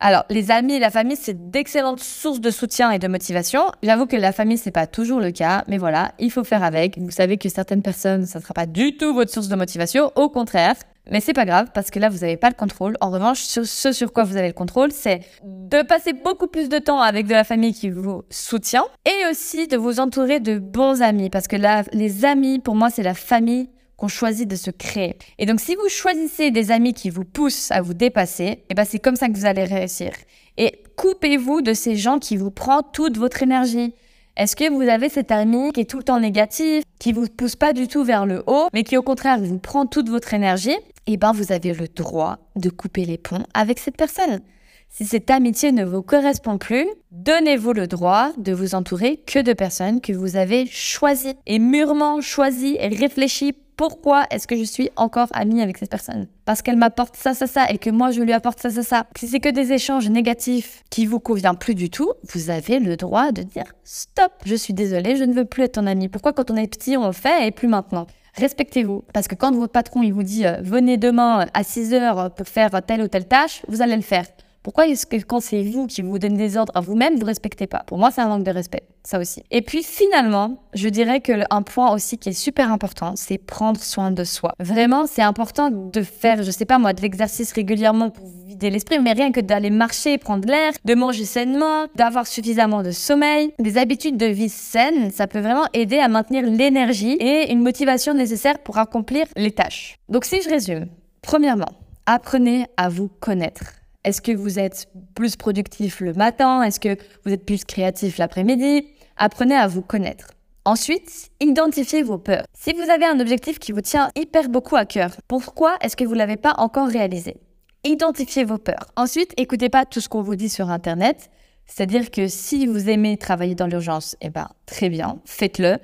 Alors, 0.00 0.24
les 0.30 0.50
amis 0.50 0.74
et 0.74 0.78
la 0.78 0.90
famille, 0.90 1.16
c'est 1.20 1.50
d'excellentes 1.50 2.00
sources 2.00 2.40
de 2.40 2.50
soutien 2.50 2.90
et 2.90 2.98
de 2.98 3.08
motivation. 3.08 3.70
J'avoue 3.82 4.06
que 4.06 4.16
la 4.16 4.32
famille, 4.32 4.58
c'est 4.58 4.70
pas 4.70 4.86
toujours 4.86 5.20
le 5.20 5.30
cas, 5.30 5.64
mais 5.68 5.78
voilà, 5.78 6.12
il 6.18 6.30
faut 6.30 6.44
faire 6.44 6.64
avec. 6.64 6.98
Vous 6.98 7.10
savez 7.10 7.36
que 7.36 7.48
certaines 7.48 7.82
personnes, 7.82 8.26
ça 8.26 8.38
ne 8.38 8.42
sera 8.42 8.54
pas 8.54 8.66
du 8.66 8.96
tout 8.96 9.14
votre 9.14 9.32
source 9.32 9.48
de 9.48 9.56
motivation, 9.56 10.10
au 10.16 10.30
contraire. 10.30 10.76
Mais 11.10 11.20
c'est 11.20 11.32
pas 11.34 11.44
grave 11.44 11.68
parce 11.74 11.90
que 11.90 11.98
là, 11.98 12.08
vous 12.08 12.18
n'avez 12.18 12.36
pas 12.36 12.48
le 12.48 12.54
contrôle. 12.54 12.96
En 13.00 13.10
revanche, 13.10 13.40
ce 13.40 13.92
sur 13.92 14.12
quoi 14.12 14.24
vous 14.24 14.36
avez 14.36 14.48
le 14.48 14.54
contrôle, 14.54 14.90
c'est 14.90 15.20
de 15.42 15.82
passer 15.82 16.12
beaucoup 16.12 16.46
plus 16.46 16.68
de 16.68 16.78
temps 16.78 17.00
avec 17.00 17.26
de 17.26 17.32
la 17.32 17.44
famille 17.44 17.74
qui 17.74 17.90
vous 17.90 18.22
soutient 18.30 18.86
et 19.04 19.30
aussi 19.30 19.68
de 19.68 19.76
vous 19.76 20.00
entourer 20.00 20.40
de 20.40 20.58
bons 20.58 21.02
amis 21.02 21.30
parce 21.30 21.46
que 21.46 21.56
là, 21.56 21.84
les 21.92 22.24
amis, 22.24 22.58
pour 22.58 22.74
moi, 22.74 22.90
c'est 22.90 23.02
la 23.02 23.14
famille 23.14 23.68
qu'on 23.96 24.08
choisit 24.08 24.48
de 24.48 24.56
se 24.56 24.70
créer. 24.70 25.16
Et 25.38 25.46
donc, 25.46 25.60
si 25.60 25.74
vous 25.76 25.88
choisissez 25.88 26.50
des 26.50 26.70
amis 26.70 26.94
qui 26.94 27.10
vous 27.10 27.24
poussent 27.24 27.70
à 27.70 27.80
vous 27.80 27.94
dépasser, 27.94 28.44
et 28.44 28.64
eh 28.70 28.74
ben, 28.74 28.84
c'est 28.84 28.98
comme 28.98 29.16
ça 29.16 29.28
que 29.28 29.34
vous 29.34 29.46
allez 29.46 29.64
réussir. 29.64 30.10
Et 30.56 30.82
coupez-vous 30.96 31.60
de 31.60 31.74
ces 31.74 31.96
gens 31.96 32.18
qui 32.18 32.36
vous 32.36 32.50
prennent 32.50 32.82
toute 32.92 33.18
votre 33.18 33.42
énergie. 33.42 33.94
Est-ce 34.36 34.56
que 34.56 34.68
vous 34.68 34.82
avez 34.82 35.08
cet 35.08 35.30
ami 35.30 35.70
qui 35.72 35.82
est 35.82 35.90
tout 35.90 35.98
le 35.98 36.02
temps 36.02 36.18
négatif, 36.18 36.82
qui 36.98 37.12
vous 37.12 37.26
pousse 37.28 37.54
pas 37.54 37.72
du 37.72 37.86
tout 37.86 38.02
vers 38.02 38.26
le 38.26 38.42
haut, 38.48 38.66
mais 38.72 38.82
qui 38.82 38.96
au 38.96 39.02
contraire 39.02 39.38
vous 39.38 39.58
prend 39.58 39.86
toute 39.86 40.08
votre 40.08 40.34
énergie? 40.34 40.76
Eh 41.06 41.16
ben, 41.16 41.32
vous 41.32 41.52
avez 41.52 41.74
le 41.74 41.88
droit 41.88 42.38
de 42.56 42.70
couper 42.70 43.04
les 43.04 43.18
ponts 43.18 43.44
avec 43.52 43.78
cette 43.78 43.96
personne. 43.96 44.40
Si 44.88 45.04
cette 45.04 45.30
amitié 45.30 45.72
ne 45.72 45.84
vous 45.84 46.02
correspond 46.02 46.56
plus, 46.56 46.86
donnez-vous 47.10 47.72
le 47.72 47.86
droit 47.86 48.30
de 48.38 48.52
vous 48.52 48.74
entourer 48.74 49.16
que 49.26 49.40
de 49.40 49.52
personnes 49.52 50.00
que 50.00 50.12
vous 50.12 50.36
avez 50.36 50.66
choisies 50.66 51.34
et 51.46 51.58
mûrement 51.58 52.20
choisies 52.20 52.76
et 52.78 52.88
réfléchies 52.88 53.54
pourquoi 53.76 54.24
est-ce 54.30 54.46
que 54.46 54.56
je 54.56 54.62
suis 54.62 54.90
encore 54.96 55.28
amie 55.32 55.60
avec 55.60 55.78
cette 55.78 55.90
personne? 55.90 56.28
Parce 56.44 56.62
qu'elle 56.62 56.76
m'apporte 56.76 57.16
ça, 57.16 57.34
ça, 57.34 57.46
ça, 57.46 57.68
et 57.70 57.78
que 57.78 57.90
moi 57.90 58.12
je 58.12 58.22
lui 58.22 58.32
apporte 58.32 58.60
ça, 58.60 58.70
ça, 58.70 58.82
ça. 58.82 59.06
Si 59.18 59.26
c'est 59.26 59.40
que 59.40 59.48
des 59.48 59.72
échanges 59.72 60.08
négatifs 60.08 60.84
qui 60.90 61.06
vous 61.06 61.18
conviennent 61.18 61.58
plus 61.58 61.74
du 61.74 61.90
tout, 61.90 62.12
vous 62.32 62.50
avez 62.50 62.78
le 62.78 62.96
droit 62.96 63.32
de 63.32 63.42
dire 63.42 63.64
stop, 63.82 64.32
je 64.46 64.54
suis 64.54 64.74
désolée, 64.74 65.16
je 65.16 65.24
ne 65.24 65.34
veux 65.34 65.44
plus 65.44 65.64
être 65.64 65.72
ton 65.72 65.86
ami. 65.86 66.08
Pourquoi 66.08 66.32
quand 66.32 66.50
on 66.50 66.56
est 66.56 66.68
petit 66.68 66.96
on 66.96 67.06
le 67.06 67.12
fait 67.12 67.48
et 67.48 67.50
plus 67.50 67.68
maintenant? 67.68 68.06
Respectez-vous. 68.36 69.04
Parce 69.12 69.28
que 69.28 69.34
quand 69.34 69.52
votre 69.52 69.72
patron 69.72 70.02
il 70.02 70.12
vous 70.12 70.22
dit 70.22 70.46
euh, 70.46 70.60
venez 70.62 70.96
demain 70.96 71.46
à 71.54 71.62
6 71.64 71.94
heures 71.94 72.34
pour 72.34 72.46
faire 72.48 72.70
telle 72.86 73.02
ou 73.02 73.08
telle 73.08 73.26
tâche, 73.26 73.62
vous 73.68 73.82
allez 73.82 73.96
le 73.96 74.02
faire. 74.02 74.24
Pourquoi 74.64 74.86
est-ce 74.86 75.04
que 75.04 75.16
quand 75.16 75.40
c'est 75.40 75.62
vous 75.62 75.86
qui 75.86 76.00
vous 76.00 76.18
donnez 76.18 76.38
des 76.38 76.56
ordres 76.56 76.72
à 76.74 76.80
vous-même, 76.80 77.16
vous 77.16 77.20
ne 77.20 77.26
respectez 77.26 77.66
pas? 77.66 77.82
Pour 77.86 77.98
moi, 77.98 78.10
c'est 78.10 78.22
un 78.22 78.28
manque 78.28 78.44
de 78.44 78.50
respect, 78.50 78.84
ça 79.02 79.18
aussi. 79.18 79.42
Et 79.50 79.60
puis 79.60 79.82
finalement, 79.82 80.56
je 80.72 80.88
dirais 80.88 81.20
que 81.20 81.32
un 81.50 81.60
point 81.60 81.92
aussi 81.92 82.16
qui 82.16 82.30
est 82.30 82.32
super 82.32 82.72
important, 82.72 83.12
c'est 83.14 83.36
prendre 83.36 83.78
soin 83.78 84.10
de 84.10 84.24
soi. 84.24 84.54
Vraiment, 84.58 85.06
c'est 85.06 85.20
important 85.20 85.70
de 85.70 86.02
faire, 86.02 86.42
je 86.42 86.50
sais 86.50 86.64
pas 86.64 86.78
moi, 86.78 86.94
de 86.94 87.02
l'exercice 87.02 87.52
régulièrement 87.52 88.08
pour 88.08 88.26
vider 88.54 88.70
l'esprit, 88.70 88.98
mais 89.00 89.12
rien 89.12 89.32
que 89.32 89.40
d'aller 89.40 89.70
marcher, 89.70 90.16
prendre 90.16 90.48
l'air, 90.48 90.72
de 90.84 90.94
manger 90.94 91.24
sainement, 91.24 91.86
d'avoir 91.96 92.26
suffisamment 92.26 92.82
de 92.82 92.92
sommeil, 92.92 93.52
des 93.58 93.78
habitudes 93.78 94.16
de 94.16 94.26
vie 94.26 94.48
saines, 94.48 95.10
ça 95.10 95.26
peut 95.26 95.40
vraiment 95.40 95.66
aider 95.72 95.98
à 95.98 96.08
maintenir 96.08 96.44
l'énergie 96.44 97.14
et 97.14 97.52
une 97.52 97.60
motivation 97.60 98.14
nécessaire 98.14 98.60
pour 98.60 98.78
accomplir 98.78 99.26
les 99.36 99.50
tâches. 99.50 99.98
Donc 100.08 100.24
si 100.24 100.40
je 100.40 100.48
résume, 100.48 100.86
premièrement, 101.20 101.72
apprenez 102.06 102.66
à 102.76 102.88
vous 102.88 103.08
connaître. 103.08 103.72
Est-ce 104.04 104.20
que 104.20 104.32
vous 104.32 104.58
êtes 104.58 104.86
plus 105.14 105.34
productif 105.34 106.00
le 106.00 106.12
matin? 106.12 106.62
Est-ce 106.62 106.78
que 106.78 106.96
vous 107.24 107.32
êtes 107.32 107.44
plus 107.44 107.64
créatif 107.64 108.18
l'après-midi? 108.18 108.86
Apprenez 109.16 109.56
à 109.56 109.66
vous 109.66 109.82
connaître. 109.82 110.28
Ensuite, 110.66 111.30
identifiez 111.40 112.02
vos 112.02 112.18
peurs. 112.18 112.44
Si 112.52 112.72
vous 112.72 112.90
avez 112.90 113.04
un 113.04 113.20
objectif 113.20 113.58
qui 113.58 113.72
vous 113.72 113.80
tient 113.80 114.10
hyper 114.16 114.48
beaucoup 114.48 114.76
à 114.76 114.84
cœur, 114.84 115.10
pourquoi 115.26 115.76
est-ce 115.80 115.96
que 115.96 116.04
vous 116.04 116.14
ne 116.14 116.18
l'avez 116.18 116.36
pas 116.36 116.54
encore 116.58 116.88
réalisé? 116.88 117.36
Identifiez 117.84 118.44
vos 118.44 118.56
peurs. 118.56 118.86
Ensuite, 118.96 119.34
écoutez 119.36 119.68
pas 119.68 119.84
tout 119.84 120.00
ce 120.00 120.08
qu'on 120.08 120.22
vous 120.22 120.36
dit 120.36 120.48
sur 120.48 120.70
Internet. 120.70 121.30
C'est-à-dire 121.66 122.10
que 122.10 122.28
si 122.28 122.66
vous 122.66 122.88
aimez 122.88 123.18
travailler 123.18 123.54
dans 123.54 123.66
l'urgence, 123.66 124.16
eh 124.22 124.30
ben, 124.30 124.48
très 124.64 124.88
bien, 124.88 125.18
faites-le. 125.26 125.76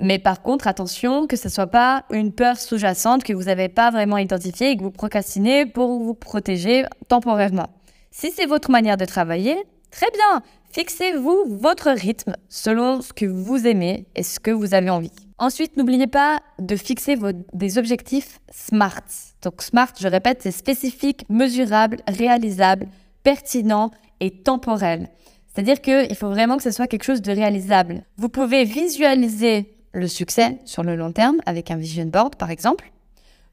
Mais 0.00 0.20
par 0.20 0.42
contre, 0.42 0.68
attention 0.68 1.26
que 1.26 1.36
ce 1.36 1.48
soit 1.48 1.66
pas 1.66 2.04
une 2.10 2.32
peur 2.32 2.56
sous-jacente 2.56 3.24
que 3.24 3.32
vous 3.32 3.44
n'avez 3.44 3.68
pas 3.68 3.90
vraiment 3.90 4.18
identifiée 4.18 4.70
et 4.70 4.76
que 4.76 4.82
vous 4.82 4.92
procrastinez 4.92 5.66
pour 5.66 5.98
vous 5.98 6.14
protéger 6.14 6.84
temporairement. 7.08 7.68
Si 8.12 8.30
c'est 8.30 8.46
votre 8.46 8.70
manière 8.70 8.96
de 8.96 9.04
travailler, 9.04 9.56
très 9.90 10.10
bien, 10.10 10.42
fixez-vous 10.72 11.58
votre 11.60 11.90
rythme 11.90 12.36
selon 12.48 13.02
ce 13.02 13.12
que 13.12 13.26
vous 13.26 13.66
aimez 13.66 14.06
et 14.16 14.22
ce 14.22 14.40
que 14.40 14.50
vous 14.50 14.74
avez 14.74 14.90
envie. 14.90 15.12
Ensuite, 15.38 15.76
n'oubliez 15.76 16.06
pas 16.06 16.40
de 16.58 16.76
fixer 16.76 17.14
vos, 17.14 17.32
des 17.52 17.78
objectifs 17.78 18.40
SMART. 18.50 19.02
Donc 19.42 19.62
SMART, 19.62 19.92
je 20.00 20.08
répète, 20.08 20.40
c'est 20.42 20.50
spécifique, 20.50 21.24
mesurable, 21.28 21.98
réalisable, 22.08 22.86
pertinent 23.22 23.90
et 24.20 24.30
temporel. 24.30 25.08
C'est-à-dire 25.48 25.80
qu'il 25.80 26.14
faut 26.14 26.30
vraiment 26.30 26.56
que 26.56 26.62
ce 26.62 26.70
soit 26.70 26.86
quelque 26.86 27.04
chose 27.04 27.22
de 27.22 27.32
réalisable. 27.32 28.04
Vous 28.16 28.28
pouvez 28.28 28.64
visualiser 28.64 29.74
le 29.92 30.08
succès 30.08 30.58
sur 30.64 30.82
le 30.82 30.96
long 30.96 31.12
terme 31.12 31.36
avec 31.44 31.70
un 31.70 31.76
vision 31.76 32.06
board 32.06 32.36
par 32.36 32.50
exemple. 32.50 32.90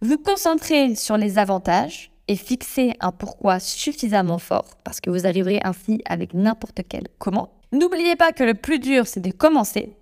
Vous 0.01 0.17
concentrez 0.17 0.95
sur 0.95 1.17
les 1.17 1.37
avantages 1.37 2.11
et 2.29 2.35
fixez 2.35 2.93
un 3.01 3.11
pourquoi 3.11 3.59
suffisamment 3.59 4.37
fort 4.37 4.77
parce 4.85 5.01
que 5.01 5.09
vous 5.09 5.25
arriverez 5.25 5.59
ainsi 5.63 6.01
avec 6.05 6.33
n'importe 6.33 6.81
quel 6.87 7.07
comment. 7.17 7.49
N'oubliez 7.73 8.15
pas 8.15 8.31
que 8.31 8.43
le 8.43 8.53
plus 8.53 8.79
dur 8.79 9.07
c'est 9.07 9.19
de 9.19 9.31
commencer 9.31 9.97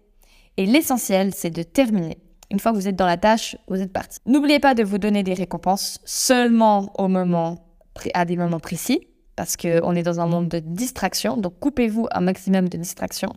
et 0.58 0.66
l'essentiel 0.68 1.34
c'est 1.34 1.50
de 1.50 1.64
terminer. 1.64 2.20
Une 2.52 2.60
fois 2.60 2.72
que 2.72 2.78
vous 2.78 2.88
êtes 2.88 2.96
dans 2.96 3.08
la 3.08 3.18
tâche, 3.18 3.58
vous 3.68 3.82
êtes 3.82 3.92
parti. 3.92 4.20
N'oubliez 4.26 4.60
pas 4.60 4.74
de 4.74 4.84
vous 4.84 4.98
donner 4.98 5.24
des 5.24 5.34
récompenses 5.34 6.00
seulement 6.06 6.94
au 6.98 7.08
moment, 7.08 7.66
à 8.14 8.26
des 8.26 8.38
moments 8.38 8.60
précis 8.60 9.08
parce 9.36 9.56
qu'on 9.56 9.96
est 9.96 10.04
dans 10.04 10.20
un 10.20 10.28
monde 10.28 10.50
de 10.50 10.60
distraction. 10.60 11.38
Donc 11.38 11.60
coupez-vous 11.60 12.08
un 12.12 12.22
maximum 12.22 12.68
de 12.68 12.78
distractions 12.78 13.34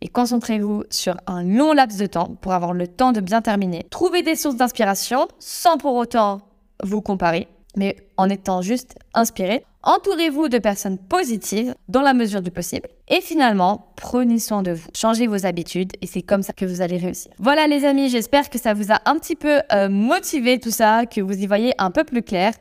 et 0.00 0.08
concentrez-vous 0.08 0.82
sur 0.90 1.16
un 1.28 1.44
long 1.44 1.72
laps 1.72 1.96
de 1.96 2.06
temps 2.06 2.34
pour 2.40 2.52
avoir 2.52 2.72
le 2.72 2.88
temps 2.88 3.12
de 3.12 3.20
bien 3.20 3.40
terminer. 3.40 3.86
Trouvez 3.88 4.22
des 4.22 4.34
sources 4.34 4.56
d'inspiration 4.56 5.28
sans 5.38 5.78
pour 5.78 5.94
autant 5.94 6.40
vous 6.82 7.00
comparer, 7.00 7.46
mais 7.76 7.96
en 8.16 8.28
étant 8.28 8.62
juste 8.62 8.96
inspiré. 9.14 9.64
Entourez-vous 9.84 10.48
de 10.48 10.58
personnes 10.58 10.98
positives 10.98 11.74
dans 11.88 12.02
la 12.02 12.14
mesure 12.14 12.40
du 12.40 12.52
possible. 12.52 12.88
Et 13.08 13.20
finalement, 13.20 13.92
prenez 13.96 14.38
soin 14.38 14.62
de 14.62 14.72
vous. 14.72 14.88
Changez 14.94 15.26
vos 15.26 15.44
habitudes 15.44 15.92
et 16.00 16.06
c'est 16.06 16.22
comme 16.22 16.42
ça 16.42 16.52
que 16.52 16.64
vous 16.64 16.82
allez 16.82 16.98
réussir. 16.98 17.32
Voilà 17.38 17.66
les 17.66 17.84
amis, 17.84 18.08
j'espère 18.08 18.48
que 18.48 18.58
ça 18.58 18.74
vous 18.74 18.92
a 18.92 19.00
un 19.06 19.16
petit 19.18 19.34
peu 19.34 19.60
euh, 19.72 19.88
motivé 19.88 20.60
tout 20.60 20.70
ça, 20.70 21.06
que 21.06 21.20
vous 21.20 21.36
y 21.36 21.46
voyez 21.46 21.74
un 21.78 21.90
peu 21.90 22.04
plus 22.04 22.22
clair 22.22 22.52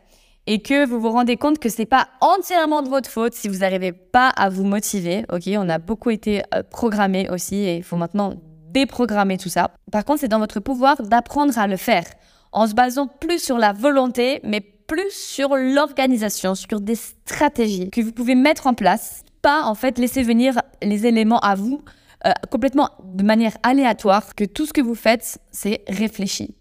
et 0.48 0.64
que 0.64 0.86
vous 0.88 1.00
vous 1.00 1.12
rendez 1.12 1.38
compte 1.38 1.60
que 1.60 1.70
c'est 1.70 1.86
pas 1.86 2.08
entièrement 2.22 2.82
de 2.82 2.90
votre 2.90 3.10
faute 3.10 3.34
si 3.36 3.48
vous 3.48 3.60
n'arrivez 3.60 3.92
pas 3.92 4.30
à 4.30 4.50
vous 4.50 4.64
motiver. 4.64 5.24
Ok, 5.32 5.44
on 5.48 5.70
a 5.70 5.78
beaucoup 5.78 6.10
été 6.10 6.42
euh, 6.56 6.64
programmé 6.64 7.30
aussi 7.30 7.58
et 7.58 7.76
il 7.76 7.84
faut 7.84 7.98
maintenant 7.98 8.34
déprogrammer 8.72 9.38
tout 9.38 9.50
ça. 9.50 9.72
Par 9.92 10.06
contre, 10.06 10.22
c'est 10.22 10.28
dans 10.28 10.40
votre 10.40 10.60
pouvoir 10.60 11.04
d'apprendre 11.04 11.58
à 11.60 11.68
le 11.68 11.78
faire 11.78 12.06
en 12.52 12.68
se 12.68 12.74
basant 12.74 13.08
plus 13.08 13.44
sur 13.44 13.58
la 13.58 13.74
volonté, 13.74 14.40
mais 14.44 14.62
plus 14.92 15.12
sur 15.12 15.56
l'organisation, 15.56 16.54
sur 16.54 16.82
des 16.82 16.96
stratégies 16.96 17.90
que 17.90 18.02
vous 18.02 18.12
pouvez 18.12 18.36
mettre 18.36 18.68
en 18.68 18.74
place. 18.74 19.24
Pas 19.42 19.64
en 19.64 19.74
fait 19.74 19.98
laisser 19.98 20.22
venir 20.22 20.60
les 20.82 21.06
éléments 21.06 21.40
à 21.40 21.56
vous 21.56 21.82
euh, 22.26 22.32
complètement 22.50 22.90
de 23.06 23.24
manière 23.24 23.58
aléatoire, 23.64 24.36
que 24.36 24.44
tout 24.44 24.66
ce 24.66 24.74
que 24.74 24.82
vous 24.82 24.94
faites, 24.94 25.40
c'est 25.52 25.86
réfléchi. 25.88 26.56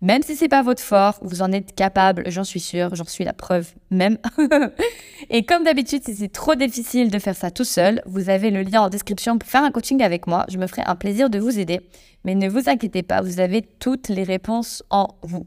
Même 0.00 0.22
si 0.22 0.36
c'est 0.36 0.48
pas 0.48 0.62
votre 0.62 0.80
fort, 0.80 1.18
vous 1.22 1.42
en 1.42 1.50
êtes 1.50 1.74
capable, 1.74 2.22
j'en 2.28 2.44
suis 2.44 2.60
sûre, 2.60 2.94
j'en 2.94 3.04
suis 3.04 3.24
la 3.24 3.32
preuve 3.32 3.72
même. 3.90 4.16
et 5.30 5.44
comme 5.44 5.64
d'habitude, 5.64 6.04
si 6.04 6.14
c'est 6.14 6.32
trop 6.32 6.54
difficile 6.54 7.10
de 7.10 7.18
faire 7.18 7.36
ça 7.36 7.50
tout 7.50 7.64
seul, 7.64 8.00
vous 8.06 8.30
avez 8.30 8.50
le 8.50 8.62
lien 8.62 8.82
en 8.82 8.90
description 8.90 9.38
pour 9.38 9.48
faire 9.48 9.64
un 9.64 9.72
coaching 9.72 10.02
avec 10.02 10.28
moi. 10.28 10.46
Je 10.48 10.58
me 10.58 10.68
ferai 10.68 10.82
un 10.86 10.94
plaisir 10.94 11.30
de 11.30 11.40
vous 11.40 11.58
aider. 11.58 11.80
Mais 12.24 12.36
ne 12.36 12.48
vous 12.48 12.68
inquiétez 12.68 13.02
pas, 13.02 13.22
vous 13.22 13.40
avez 13.40 13.62
toutes 13.62 14.08
les 14.08 14.22
réponses 14.22 14.84
en 14.90 15.08
vous. 15.22 15.44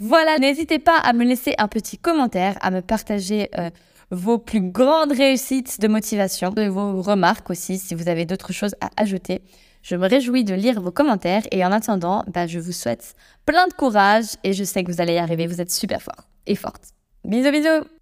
Voilà, 0.00 0.38
n'hésitez 0.38 0.78
pas 0.78 0.96
à 0.96 1.12
me 1.12 1.24
laisser 1.24 1.54
un 1.58 1.68
petit 1.68 1.98
commentaire, 1.98 2.56
à 2.60 2.70
me 2.70 2.80
partager 2.80 3.48
euh, 3.58 3.70
vos 4.10 4.38
plus 4.38 4.60
grandes 4.60 5.12
réussites 5.12 5.80
de 5.80 5.88
motivation, 5.88 6.50
vos 6.50 7.02
remarques 7.02 7.50
aussi, 7.50 7.78
si 7.78 7.94
vous 7.94 8.08
avez 8.08 8.24
d'autres 8.24 8.52
choses 8.52 8.76
à 8.80 8.90
ajouter. 8.96 9.42
Je 9.82 9.96
me 9.96 10.08
réjouis 10.08 10.44
de 10.44 10.54
lire 10.54 10.80
vos 10.80 10.92
commentaires 10.92 11.42
et 11.50 11.64
en 11.64 11.72
attendant, 11.72 12.24
bah, 12.32 12.46
je 12.46 12.58
vous 12.58 12.72
souhaite 12.72 13.14
plein 13.44 13.66
de 13.66 13.72
courage 13.72 14.36
et 14.44 14.52
je 14.52 14.64
sais 14.64 14.84
que 14.84 14.92
vous 14.92 15.00
allez 15.00 15.14
y 15.14 15.18
arriver. 15.18 15.46
Vous 15.46 15.60
êtes 15.60 15.72
super 15.72 16.02
fort 16.02 16.28
et 16.46 16.54
forte. 16.54 16.90
Bisous 17.24 17.50
bisous 17.50 17.97